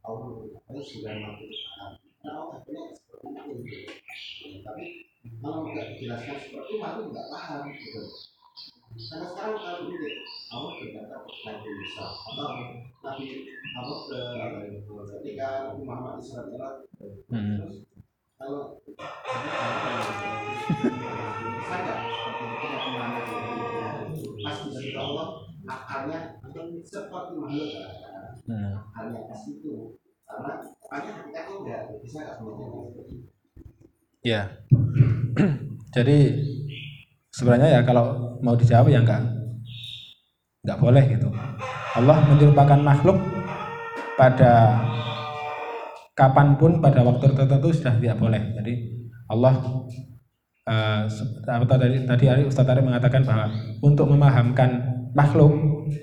[0.00, 1.92] Allah memerlukan sudah mampu paham.
[2.24, 3.28] Nah Allah akhirnya seperti
[3.68, 3.80] itu.
[4.64, 4.84] Tapi
[5.44, 8.02] kalau nggak dijelaskan seperti itu malu nggak paham gitu
[8.90, 10.18] karena sekarang kalau ini
[10.50, 12.48] Allah berkata Nabi Musa atau
[13.06, 13.24] Nabi
[13.78, 17.86] Allah ketika Muhammad Isra Mi'raj terus
[18.34, 18.82] kalau
[24.90, 25.26] bisa Allah
[25.70, 26.18] akarnya
[26.82, 27.70] seperti makhluk
[28.50, 29.94] akarnya pas itu
[30.26, 30.52] karena
[30.90, 32.38] makanya ketika itu enggak bisa nggak
[34.20, 34.52] Ya,
[35.96, 36.18] jadi
[37.32, 39.24] sebenarnya ya kalau mau dijawab ya enggak
[40.60, 41.28] enggak boleh gitu.
[41.96, 43.16] Allah menyerupakan makhluk
[44.20, 44.76] pada
[46.12, 48.42] kapan pun pada waktu tertentu sudah tidak boleh.
[48.60, 48.72] Jadi
[49.32, 49.56] Allah
[50.70, 51.02] uh,
[51.66, 53.50] tadi tadi Ustaz Tari mengatakan bahwa
[53.82, 54.70] untuk memahamkan
[55.10, 55.50] makhluk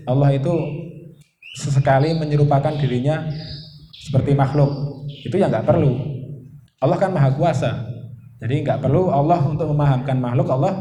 [0.03, 0.51] Allah itu
[1.55, 3.23] sesekali menyerupakan dirinya
[3.95, 4.69] seperti makhluk.
[5.23, 5.91] Itu ya nggak perlu.
[6.83, 7.87] Allah kan maha kuasa.
[8.37, 10.77] Jadi nggak perlu Allah untuk memahamkan makhluk Allah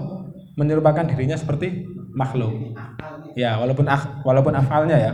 [0.60, 2.76] menyerupakan dirinya seperti makhluk.
[3.38, 3.88] Ya walaupun
[4.26, 5.12] walaupun afalnya ya.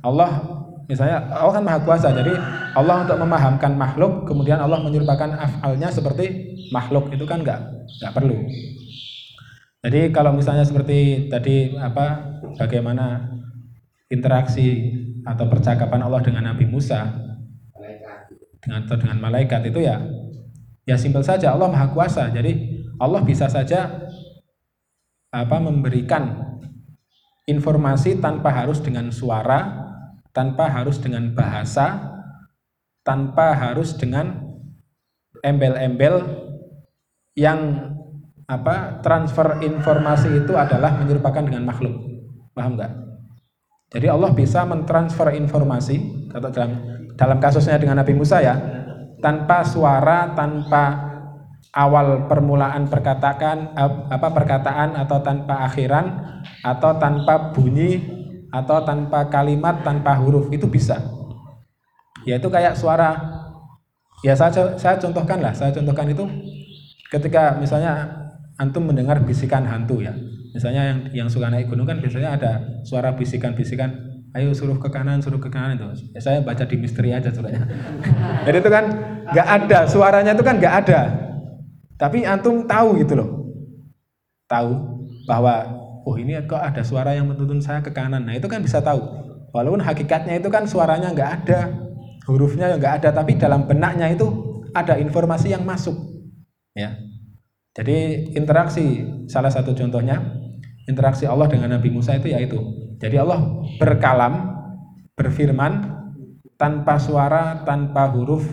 [0.00, 0.59] Allah
[0.90, 2.10] misalnya Allah kan maha kuasa.
[2.10, 2.34] Jadi
[2.74, 7.14] Allah untuk memahamkan makhluk kemudian Allah menyerupakan afalnya seperti makhluk.
[7.14, 7.60] Itu kan nggak
[8.02, 8.34] nggak perlu.
[9.86, 13.30] Jadi kalau misalnya seperti tadi apa bagaimana
[14.10, 17.06] interaksi atau percakapan Allah dengan Nabi Musa
[18.60, 20.02] dengan atau dengan malaikat itu ya
[20.84, 21.54] ya simpel saja.
[21.54, 22.26] Allah maha kuasa.
[22.34, 24.10] Jadi Allah bisa saja
[25.30, 26.50] apa memberikan
[27.46, 29.89] informasi tanpa harus dengan suara
[30.30, 32.16] tanpa harus dengan bahasa,
[33.02, 34.50] tanpa harus dengan
[35.42, 36.22] embel-embel
[37.34, 37.90] yang
[38.50, 41.94] apa transfer informasi itu adalah menyerupakan dengan makhluk.
[42.50, 42.92] Paham nggak?
[43.90, 46.72] Jadi Allah bisa mentransfer informasi atau dalam
[47.14, 48.54] dalam kasusnya dengan Nabi Musa ya,
[49.18, 51.10] tanpa suara, tanpa
[51.74, 53.78] awal permulaan perkataan
[54.10, 56.06] apa perkataan atau tanpa akhiran
[56.66, 58.19] atau tanpa bunyi
[58.50, 60.98] atau tanpa kalimat, tanpa huruf itu bisa.
[62.26, 63.16] Yaitu kayak suara.
[64.20, 66.28] Ya saya saya contohkan lah, saya contohkan itu
[67.08, 68.04] ketika misalnya
[68.60, 70.12] antum mendengar bisikan hantu ya.
[70.52, 72.52] Misalnya yang yang suka naik gunung kan biasanya ada
[72.84, 73.88] suara bisikan-bisikan,
[74.36, 76.12] ayo suruh ke kanan, suruh ke kanan itu.
[76.12, 77.64] Ya, saya baca di misteri aja suratnya.
[78.46, 78.84] Jadi itu kan
[79.32, 81.00] nggak ada, suaranya itu kan nggak ada.
[81.96, 83.30] Tapi antum tahu gitu loh.
[84.50, 84.70] Tahu
[85.24, 88.24] bahwa oh ini kok ada suara yang menuntun saya ke kanan.
[88.26, 89.00] Nah itu kan bisa tahu.
[89.50, 91.74] Walaupun hakikatnya itu kan suaranya nggak ada,
[92.30, 94.26] hurufnya nggak ada, tapi dalam benaknya itu
[94.70, 95.96] ada informasi yang masuk.
[96.78, 96.94] Ya.
[97.74, 100.18] Jadi interaksi salah satu contohnya
[100.90, 102.58] interaksi Allah dengan Nabi Musa itu yaitu
[102.98, 104.54] jadi Allah berkalam,
[105.16, 106.00] berfirman
[106.60, 108.44] tanpa suara, tanpa huruf,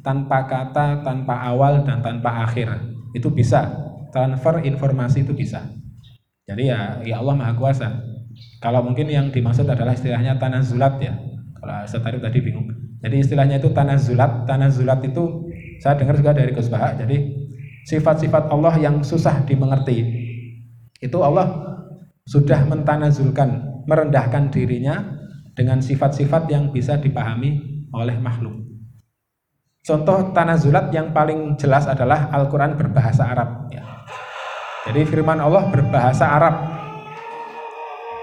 [0.00, 2.80] tanpa kata, tanpa awal dan tanpa akhir.
[3.12, 3.68] Itu bisa
[4.08, 5.68] transfer informasi itu bisa.
[6.50, 7.88] Jadi ya, ya Allah Maha Kuasa.
[8.58, 11.14] Kalau mungkin yang dimaksud adalah istilahnya tanah zulat ya.
[11.54, 12.66] Kalau saya tadi bingung.
[12.98, 14.50] Jadi istilahnya itu tanah zulat.
[14.50, 15.46] Tanah zulat itu
[15.78, 16.98] saya dengar juga dari Gus Baha.
[16.98, 17.46] Jadi
[17.86, 20.02] sifat-sifat Allah yang susah dimengerti.
[20.98, 21.70] Itu Allah
[22.26, 25.16] sudah mentanazulkan, merendahkan dirinya
[25.54, 28.60] dengan sifat-sifat yang bisa dipahami oleh makhluk.
[29.80, 33.72] Contoh tanah zulat yang paling jelas adalah Al-Quran berbahasa Arab.
[33.72, 33.89] Ya.
[34.88, 36.54] Jadi firman Allah berbahasa Arab.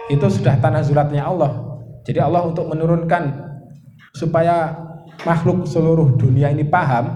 [0.10, 1.52] Itu sudah tanah zulatnya Allah.
[2.08, 3.30] Jadi Allah untuk menurunkan
[4.16, 4.74] supaya
[5.28, 7.12] makhluk seluruh dunia ini paham,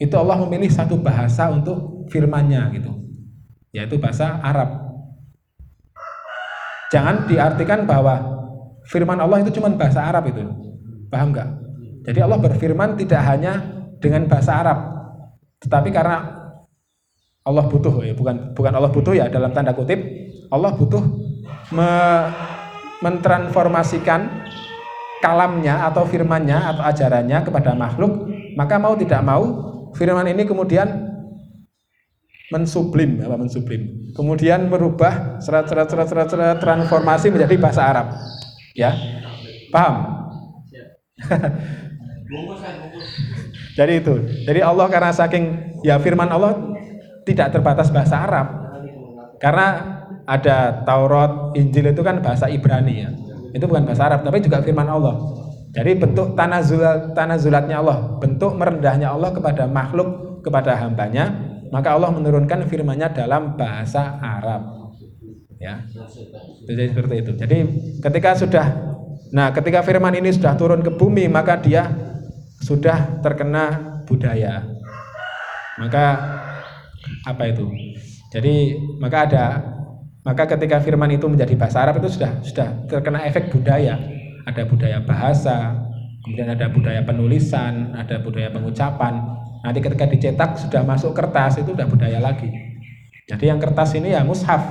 [0.00, 2.92] itu Allah memilih satu bahasa untuk firmannya gitu.
[3.74, 4.86] Yaitu bahasa Arab.
[6.94, 8.14] Jangan diartikan bahwa
[8.86, 10.40] firman Allah itu cuma bahasa Arab itu.
[11.10, 11.48] Paham nggak?
[12.06, 13.52] Jadi Allah berfirman tidak hanya
[13.98, 14.78] dengan bahasa Arab,
[15.58, 16.45] tetapi karena
[17.46, 18.12] Allah butuh ya.
[18.18, 19.30] Bukan bukan Allah butuh ya.
[19.30, 20.02] Dalam tanda kutip
[20.50, 21.02] Allah butuh
[21.70, 21.90] me,
[23.00, 24.50] mentransformasikan
[25.22, 28.26] kalamnya atau firmannya atau ajarannya kepada makhluk.
[28.58, 29.44] Maka mau tidak mau
[29.94, 31.06] firman ini kemudian
[32.50, 34.10] mensublim apa mensublim.
[34.14, 38.06] Kemudian merubah serat serat serat serat serat transformasi menjadi bahasa Arab.
[38.74, 38.90] Ya.
[39.70, 39.94] Paham?
[43.78, 44.14] Jadi itu.
[44.48, 46.75] Jadi Allah karena saking ya firman Allah
[47.26, 48.46] tidak terbatas bahasa Arab.
[49.42, 49.66] Karena
[50.24, 53.10] ada Taurat, Injil itu kan bahasa Ibrani ya.
[53.52, 55.18] Itu bukan bahasa Arab, tapi juga firman Allah.
[55.76, 61.36] Jadi bentuk tanah zulat, tanah zulatnya Allah, bentuk merendahnya Allah kepada makhluk, kepada hambanya,
[61.68, 64.94] maka Allah menurunkan firman-Nya dalam bahasa Arab.
[65.56, 65.84] Ya,
[66.68, 67.32] jadi seperti itu.
[67.36, 67.58] Jadi
[68.00, 68.66] ketika sudah,
[69.32, 71.88] nah ketika firman ini sudah turun ke bumi, maka dia
[72.60, 74.64] sudah terkena budaya.
[75.76, 76.04] Maka
[77.26, 77.66] apa itu.
[78.30, 79.44] Jadi maka ada
[80.22, 83.98] maka ketika firman itu menjadi bahasa Arab itu sudah sudah terkena efek budaya.
[84.46, 85.74] Ada budaya bahasa,
[86.22, 89.18] kemudian ada budaya penulisan, ada budaya pengucapan.
[89.66, 92.46] Nanti ketika dicetak sudah masuk kertas itu sudah budaya lagi.
[93.26, 94.62] Jadi yang kertas ini ya mushaf.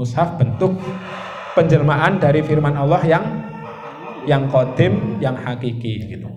[0.00, 0.80] Mushaf bentuk
[1.52, 3.24] penjelmaan dari firman Allah yang
[4.24, 6.28] yang kodim, yang hakiki gitu.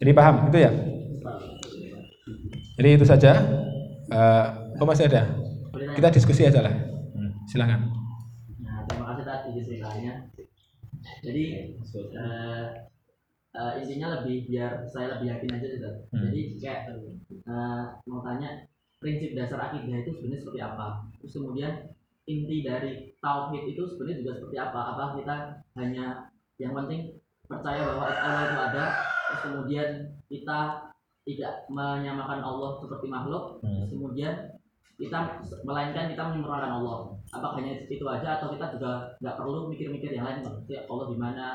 [0.00, 0.72] Jadi paham itu ya?
[2.80, 3.32] Jadi itu saja.
[4.10, 5.30] Uh, oh masih ada?
[5.70, 6.74] Kita diskusi aja lah.
[7.14, 7.94] Hmm, silakan.
[8.60, 10.12] Nah, terima kasih tadi ceritanya.
[11.22, 11.44] Jadi
[12.18, 12.66] uh,
[13.54, 15.90] uh, intinya lebih biar saya lebih yakin aja gitu.
[16.10, 16.22] Hmm.
[16.28, 16.80] Jadi kayak
[17.46, 18.70] uh, mau tanya
[19.00, 20.86] prinsip dasar akidah itu sebenarnya seperti apa
[21.18, 21.72] terus kemudian
[22.28, 25.36] inti dari tauhid itu sebenarnya juga seperti apa apa kita
[25.80, 26.06] hanya
[26.60, 27.16] yang penting
[27.48, 28.84] percaya bahwa Allah itu ada
[29.26, 29.88] terus kemudian
[30.28, 30.89] kita
[31.28, 34.34] tidak menyamakan Allah seperti makhluk terus kemudian
[35.00, 36.96] kita melainkan kita menyempurnakan Allah
[37.32, 41.16] apakah hanya itu aja atau kita juga nggak perlu mikir-mikir yang lain seperti Allah di
[41.16, 41.46] mana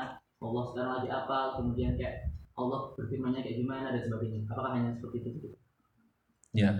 [0.42, 5.16] Allah sekarang lagi apa kemudian kayak Allah berfirmannya kayak gimana dan sebagainya apakah hanya seperti
[5.22, 5.48] itu gitu?
[6.56, 6.72] Ya,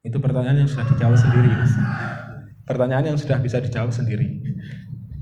[0.00, 1.50] itu pertanyaan yang sudah dijawab sendiri.
[1.52, 1.72] Mas.
[2.64, 4.40] Pertanyaan yang sudah bisa dijawab sendiri.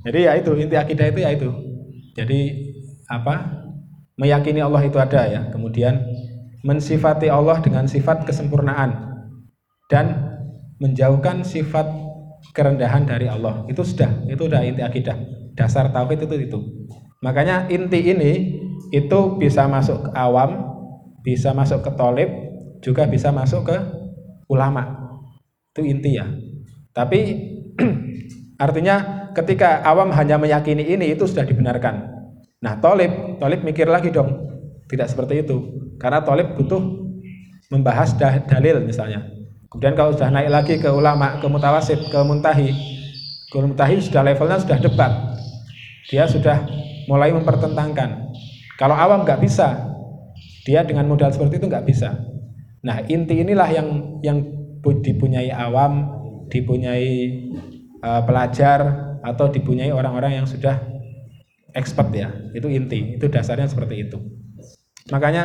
[0.06, 1.50] Jadi ya itu inti akidah itu ya itu.
[2.14, 2.38] Jadi
[3.10, 3.66] apa?
[4.16, 5.50] Meyakini Allah itu ada ya.
[5.50, 5.98] Kemudian
[6.66, 9.14] mensifati Allah dengan sifat kesempurnaan
[9.86, 10.34] dan
[10.82, 11.86] menjauhkan sifat
[12.50, 13.62] kerendahan dari Allah.
[13.70, 15.14] Itu sudah, itu sudah inti akidah.
[15.54, 16.58] Dasar tauhid itu itu.
[17.22, 18.32] Makanya inti ini
[18.90, 20.74] itu bisa masuk ke awam,
[21.22, 22.30] bisa masuk ke tolib,
[22.82, 23.76] juga bisa masuk ke
[24.50, 25.06] ulama.
[25.72, 26.26] Itu inti ya.
[26.92, 27.18] Tapi
[28.64, 32.10] artinya ketika awam hanya meyakini ini itu sudah dibenarkan.
[32.60, 34.44] Nah, tolib, tolib mikir lagi dong.
[34.90, 35.85] Tidak seperti itu.
[35.96, 36.80] Karena tolib butuh
[37.72, 38.14] membahas
[38.46, 39.26] dalil misalnya.
[39.70, 42.70] Kemudian kalau sudah naik lagi ke ulama, ke mutawasid, ke muntahi.
[43.50, 45.12] Ke muntahi sudah levelnya sudah debat.
[46.08, 46.64] Dia sudah
[47.10, 48.30] mulai mempertentangkan.
[48.78, 49.96] Kalau awam nggak bisa,
[50.68, 52.14] dia dengan modal seperti itu nggak bisa.
[52.84, 53.88] Nah inti inilah yang
[54.22, 54.38] yang
[54.80, 56.06] dipunyai awam,
[56.46, 57.42] dipunyai
[58.02, 58.78] uh, pelajar
[59.26, 60.78] atau dipunyai orang-orang yang sudah
[61.74, 62.30] expert ya.
[62.54, 64.18] Itu inti, itu dasarnya seperti itu.
[65.10, 65.44] Makanya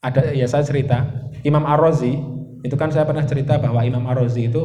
[0.00, 1.04] ada ya saya cerita
[1.42, 2.14] Imam Ar-Razi
[2.64, 4.62] itu kan saya pernah cerita bahwa Imam Ar-Razi itu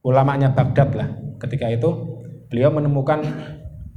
[0.00, 1.08] ulamanya Baghdad lah.
[1.40, 1.88] Ketika itu
[2.48, 3.24] beliau menemukan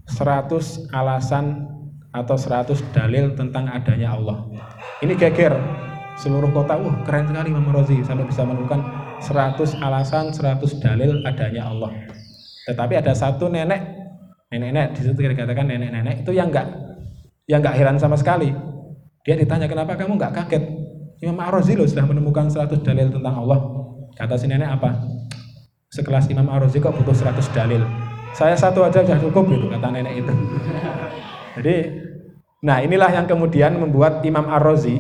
[0.08, 1.68] 100 alasan
[2.14, 4.46] atau 100 dalil tentang adanya Allah.
[5.02, 5.58] Ini geger
[6.20, 6.78] seluruh kota.
[6.78, 8.86] Wah, keren sekali Imam Razi sampai bisa menemukan
[9.24, 11.92] 100 alasan, 100 dalil adanya Allah.
[12.70, 13.82] Tetapi ada satu nenek,
[14.54, 16.68] nenek-nenek di situ dikatakan nenek-nenek itu yang enggak
[17.50, 18.54] yang enggak heran sama sekali.
[19.24, 20.64] Dia ditanya kenapa kamu enggak kaget?
[21.24, 23.60] Imam Ar-Razi loh sudah menemukan 100 dalil tentang Allah.
[24.20, 25.00] Kata si nenek apa?
[25.88, 27.80] Sekelas Imam Ar-Razi kok butuh 100 dalil?
[28.36, 30.34] Saya satu aja sudah cukup gitu kata nenek itu.
[31.56, 31.76] Jadi,
[32.68, 35.00] nah inilah yang kemudian membuat Imam Ar-Razi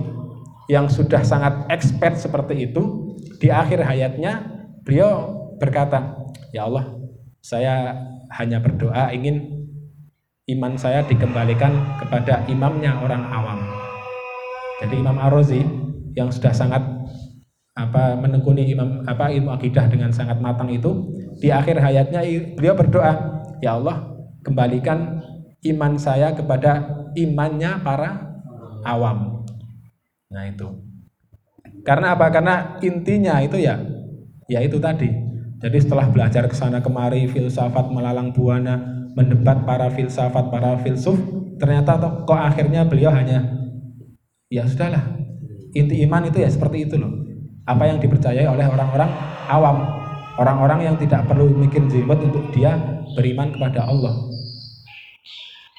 [0.71, 3.11] yang sudah sangat expert seperti itu
[3.43, 4.47] di akhir hayatnya
[4.87, 6.15] beliau berkata,
[6.55, 6.95] "Ya Allah,
[7.43, 7.91] saya
[8.39, 9.67] hanya berdoa ingin
[10.47, 13.62] iman saya dikembalikan kepada imamnya orang awam."
[14.83, 15.63] Jadi Imam Ar-Razi
[16.11, 16.83] yang sudah sangat
[17.73, 21.09] apa menekuni imam apa ilmu akidah dengan sangat matang itu
[21.41, 22.21] di akhir hayatnya
[22.53, 24.13] beliau berdoa ya Allah
[24.45, 25.23] kembalikan
[25.65, 26.83] iman saya kepada
[27.15, 28.35] imannya para
[28.83, 29.47] awam.
[30.29, 30.67] Nah itu.
[31.81, 32.29] Karena apa?
[32.29, 33.79] Karena intinya itu ya
[34.51, 35.07] ya itu tadi.
[35.63, 38.83] Jadi setelah belajar ke sana kemari filsafat melalang buana
[39.15, 41.15] mendebat para filsafat para filsuf
[41.55, 41.95] ternyata
[42.27, 43.62] kok akhirnya beliau hanya
[44.53, 45.17] ya sudahlah
[45.73, 47.23] inti iman itu ya seperti itu loh
[47.63, 49.07] apa yang dipercayai oleh orang-orang
[49.47, 49.87] awam,
[50.35, 52.75] orang-orang yang tidak perlu mikir jibet untuk dia
[53.15, 54.27] beriman kepada Allah.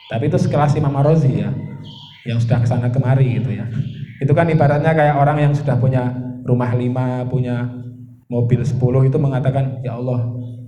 [0.09, 1.52] Tapi itu sekelas Imam Ar-Razi ya,
[2.24, 3.68] yang sudah ke sana kemari gitu ya.
[4.20, 6.12] Itu kan ibaratnya kayak orang yang sudah punya
[6.44, 7.68] rumah lima, punya
[8.32, 10.24] mobil sepuluh itu mengatakan, ya Allah,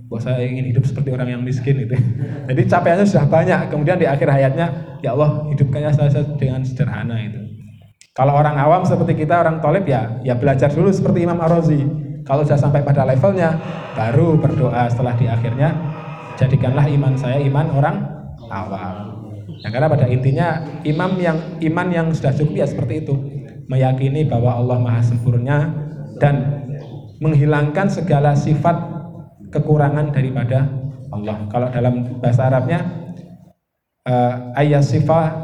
[0.09, 1.97] bahwa saya ingin hidup seperti orang yang miskin itu.
[2.45, 7.46] Jadi capaiannya sudah banyak, kemudian di akhir hayatnya, ya Allah, hidupkannya saya dengan sederhana itu.
[8.17, 11.85] Kalau orang awam seperti kita orang tolib ya, ya belajar dulu seperti Imam Ar-Razi.
[12.25, 13.61] Kalau sudah sampai pada levelnya,
[13.93, 15.69] baru berdoa setelah di akhirnya
[16.33, 17.95] jadikanlah iman saya iman orang
[18.49, 18.95] awam.
[19.61, 23.13] Nah, karena pada intinya imam yang iman yang sudah cukup ya seperti itu,
[23.69, 25.69] meyakini bahwa Allah Maha Sempurna
[26.17, 26.65] dan
[27.21, 28.81] menghilangkan segala sifat
[29.53, 30.65] kekurangan daripada
[31.13, 31.45] Allah.
[31.53, 32.81] Kalau dalam bahasa Arabnya
[34.09, 35.37] uh, ayat sifat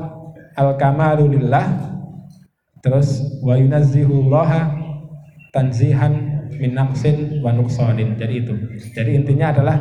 [0.57, 1.92] al-kamalulillah
[2.83, 4.75] Terus wa yunazzihullaha
[5.55, 8.19] tanzihan min naqsin wa nuqsanin.
[8.19, 8.53] Jadi itu.
[8.91, 9.79] Jadi intinya adalah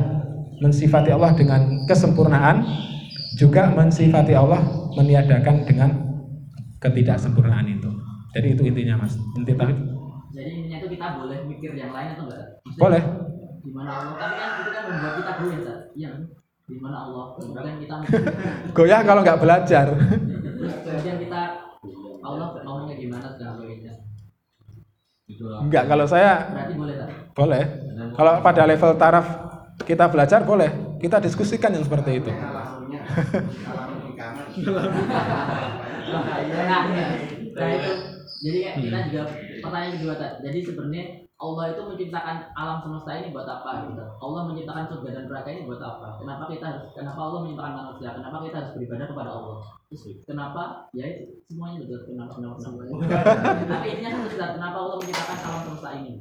[0.63, 2.63] mensifati Allah dengan kesempurnaan
[3.35, 4.63] juga mensifati Allah
[4.95, 5.91] meniadakan dengan
[6.79, 7.91] ketidaksempurnaan itu.
[8.39, 9.19] Jadi itu intinya Mas.
[9.35, 9.79] Inti tauhid.
[10.33, 12.45] Jadi intinya itu kita boleh mikir yang lain atau enggak?
[12.65, 13.03] Maksudnya, Boleh.
[13.63, 14.15] Gimana Allah?
[14.15, 15.79] Tapi kan itu kan membuat kita goyah.
[15.93, 16.11] Iya.
[16.71, 17.25] Gimana Allah?
[17.37, 17.95] Kemudian kita
[18.79, 19.87] Goyah kalau nggak belajar.
[20.63, 21.41] kemudian kita
[22.23, 23.95] Allah ngomongnya gimana dan sebagainya.
[25.43, 27.09] Enggak, kalau saya Berarti boleh tak?
[27.33, 27.65] boleh.
[28.13, 29.27] Kalau pada level taraf
[29.83, 30.71] kita belajar boleh.
[31.03, 32.31] Kita diskusikan yang seperti itu.
[32.31, 32.39] Di
[34.15, 34.47] kamar.
[36.53, 36.81] Nah,
[37.57, 37.93] nah itu.
[38.43, 39.23] Jadi kita juga
[39.63, 40.43] pertanyaan kedua tak.
[40.43, 43.99] Jadi sebenarnya Allah itu menciptakan alam semesta ini buat apa gitu.
[43.99, 46.15] Allah menciptakan surga dan neraka ini buat apa?
[46.23, 48.09] Kenapa kita harus kenapa Allah menciptakan manusia?
[48.15, 49.57] Kenapa kita harus beribadah kepada Allah?
[49.91, 50.63] Terus kenapa?
[50.95, 52.83] Ya itu semuanya betul kenapa kenapa kenapa.
[53.59, 56.13] Tapi intinya kan Ustaz, kenapa Allah menciptakan alam semesta ini?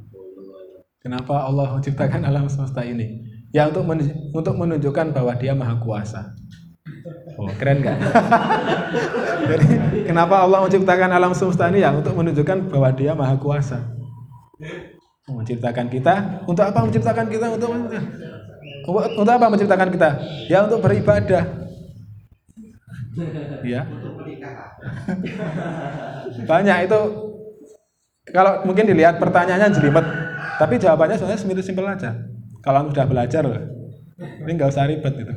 [1.02, 3.08] Kenapa Allah menciptakan alam semesta ini?
[3.54, 6.34] Ya untuk men- untuk menunjukkan bahwa Dia Maha Kuasa.
[7.38, 7.98] Oh, keren nggak?
[9.54, 9.66] Jadi
[10.10, 13.86] kenapa Allah menciptakan alam semesta ini ya untuk menunjukkan bahwa Dia Maha Kuasa.
[15.30, 17.70] Menciptakan kita untuk apa menciptakan kita untuk
[18.90, 20.10] untuk apa menciptakan kita?
[20.50, 21.46] Ya untuk beribadah.
[23.62, 23.86] Ya.
[26.50, 27.00] Banyak itu
[28.34, 30.06] kalau mungkin dilihat pertanyaannya jelimet,
[30.58, 32.18] tapi jawabannya sebenarnya simpel simpel aja.
[32.66, 33.44] Kalau sudah belajar
[34.42, 35.34] ini nggak usah ribet gitu.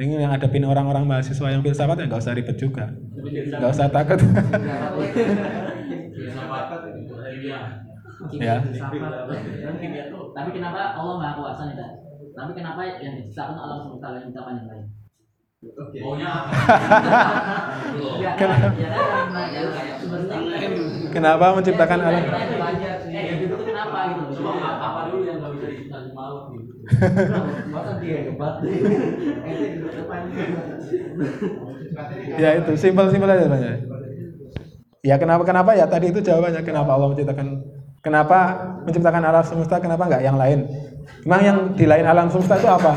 [0.00, 2.90] Ini yang hadapin orang-orang mahasiswa yang filsafat ya nggak usah ribet juga,
[3.58, 4.18] nggak usah takut.
[8.36, 8.56] ya.
[10.30, 11.90] Tapi kenapa Allah Maha Kuasa nih, Kak?
[12.30, 14.86] Tapi kenapa yang diciptakan alam semesta lain diciptakan yang lain?
[16.00, 16.32] Maunya?
[18.20, 20.68] Ya ya ya sebenarnya
[21.12, 24.40] Kenapa menciptakan tuh kenapa gitu?
[24.40, 26.72] Apa, dulu yang bisa diciptakan gitu.
[32.40, 33.84] Ya itu simpel simpel aja banyak.
[35.04, 37.46] Ya kenapa kenapa ya tadi itu jawabannya kenapa Allah menciptakan
[38.00, 40.68] kenapa menciptakan alam semesta kenapa nggak yang lain?
[41.24, 42.92] Memang yang di lain alam semesta itu apa?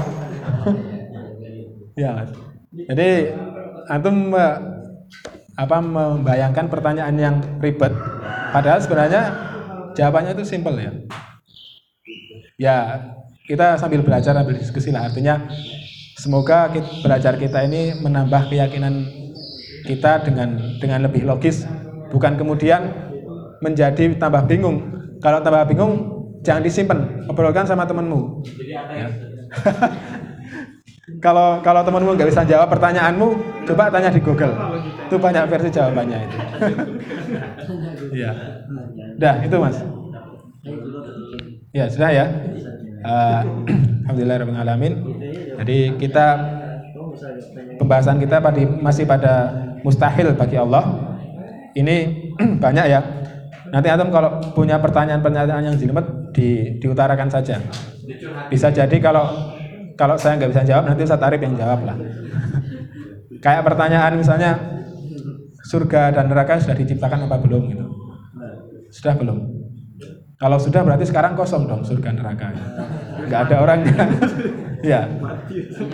[2.00, 2.28] ya.
[2.74, 3.10] Jadi
[3.88, 4.34] antum
[5.54, 7.94] apa membayangkan pertanyaan yang ribet
[8.50, 9.22] padahal sebenarnya
[9.94, 10.92] jawabannya itu simpel ya.
[12.58, 12.78] Ya,
[13.46, 15.46] kita sambil belajar sambil diskusi lah artinya
[16.18, 19.04] semoga kita, belajar kita ini menambah keyakinan
[19.84, 21.68] kita dengan dengan lebih logis
[22.10, 23.13] bukan kemudian
[23.64, 24.78] menjadi tambah bingung.
[25.24, 25.94] Kalau tambah bingung
[26.44, 27.00] jangan disimpan.
[27.32, 28.44] Obrolkan sama temenmu
[28.94, 29.10] Ya.
[31.26, 33.28] kalau kalau temenmu nggak bisa jawab pertanyaanmu
[33.66, 34.54] coba tanya di Google.
[35.10, 36.38] Itu banyak versi jawabannya itu.
[38.14, 38.32] Ya
[39.18, 39.78] dah itu mas.
[41.74, 42.26] Ya sudah ya.
[43.04, 43.42] Eh,
[44.06, 44.94] Alhamdulillah alamin.
[45.58, 46.28] Jadi kita
[47.78, 49.34] pembahasan kita pada masih pada
[49.84, 50.84] mustahil bagi Allah.
[51.74, 51.96] Ini
[52.64, 53.23] banyak ya.
[53.74, 57.58] Nanti antum kalau punya pertanyaan-pertanyaan yang jelimet di, diutarakan saja.
[58.54, 59.26] Bisa jadi kalau
[59.98, 61.98] kalau saya nggak bisa jawab nanti Ustaz Arif yang jawab lah.
[63.44, 64.62] Kayak pertanyaan misalnya
[65.66, 67.86] surga dan neraka sudah diciptakan apa belum gitu.
[68.94, 69.42] Sudah belum?
[70.38, 72.54] Kalau sudah berarti sekarang kosong dong surga neraka.
[73.26, 73.96] Nggak ada orangnya.
[74.94, 75.02] ya.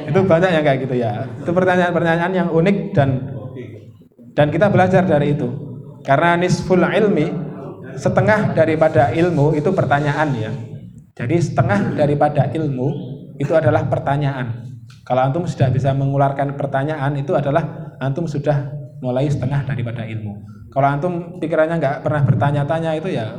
[0.04, 1.24] Itu banyak yang kayak gitu ya.
[1.40, 3.24] Itu pertanyaan-pertanyaan yang unik dan
[4.36, 5.48] dan kita belajar dari itu.
[6.04, 7.49] Karena nisful ilmi
[7.96, 10.52] setengah daripada ilmu itu pertanyaan ya.
[11.18, 12.88] Jadi setengah daripada ilmu
[13.40, 14.68] itu adalah pertanyaan.
[15.08, 18.70] Kalau antum sudah bisa mengeluarkan pertanyaan itu adalah antum sudah
[19.02, 20.46] mulai setengah daripada ilmu.
[20.70, 23.34] Kalau antum pikirannya nggak pernah bertanya-tanya itu ya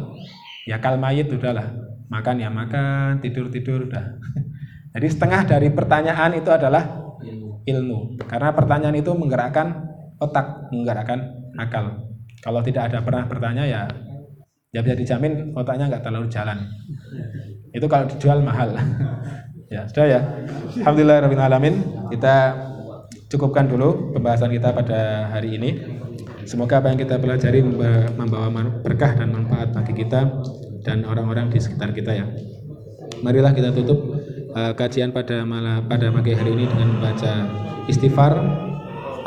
[0.68, 1.66] ya kal mayit udahlah
[2.10, 4.18] makan ya makan tidur tidur udah
[4.94, 7.10] jadi setengah dari pertanyaan itu adalah
[7.64, 9.90] ilmu karena pertanyaan itu menggerakkan
[10.22, 12.06] otak menggerakkan akal
[12.40, 13.82] kalau tidak ada pernah bertanya ya
[14.70, 16.58] ya bisa dijamin otaknya nggak terlalu jalan
[17.74, 18.70] itu kalau dijual mahal
[19.74, 20.20] ya sudah ya
[20.82, 22.54] alhamdulillah alamin kita
[23.30, 25.70] cukupkan dulu pembahasan kita pada hari ini
[26.50, 28.50] Semoga apa yang kita pelajari membawa
[28.82, 30.40] berkah dan manfaat bagi kita
[30.82, 32.26] dan orang-orang di sekitar kita ya.
[33.20, 34.18] Marilah kita tutup
[34.58, 37.32] uh, kajian pada malam pada pagi hari ini dengan membaca
[37.86, 38.34] istighfar.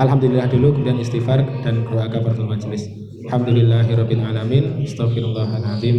[0.02, 2.90] Alhamdulillah dulu kemudian istighfar dan doa kafaratul majelis.
[3.24, 4.84] Alhamdulillahirabbil alamin.
[4.84, 5.96] Astaghfirullahalazim.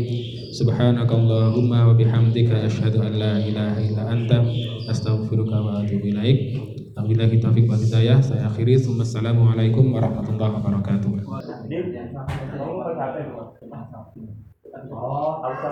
[0.52, 4.44] Subhanakallahumma wa bihamdika asyhadu an la ilaha illa anta
[4.92, 6.60] astaghfiruka wa atubu ilaik.
[6.92, 8.20] Wabillahi taufiq wal hidayah.
[8.20, 8.76] Saya akhiri.
[8.76, 11.10] Wassalamualaikum warahmatullahi wabarakatuh.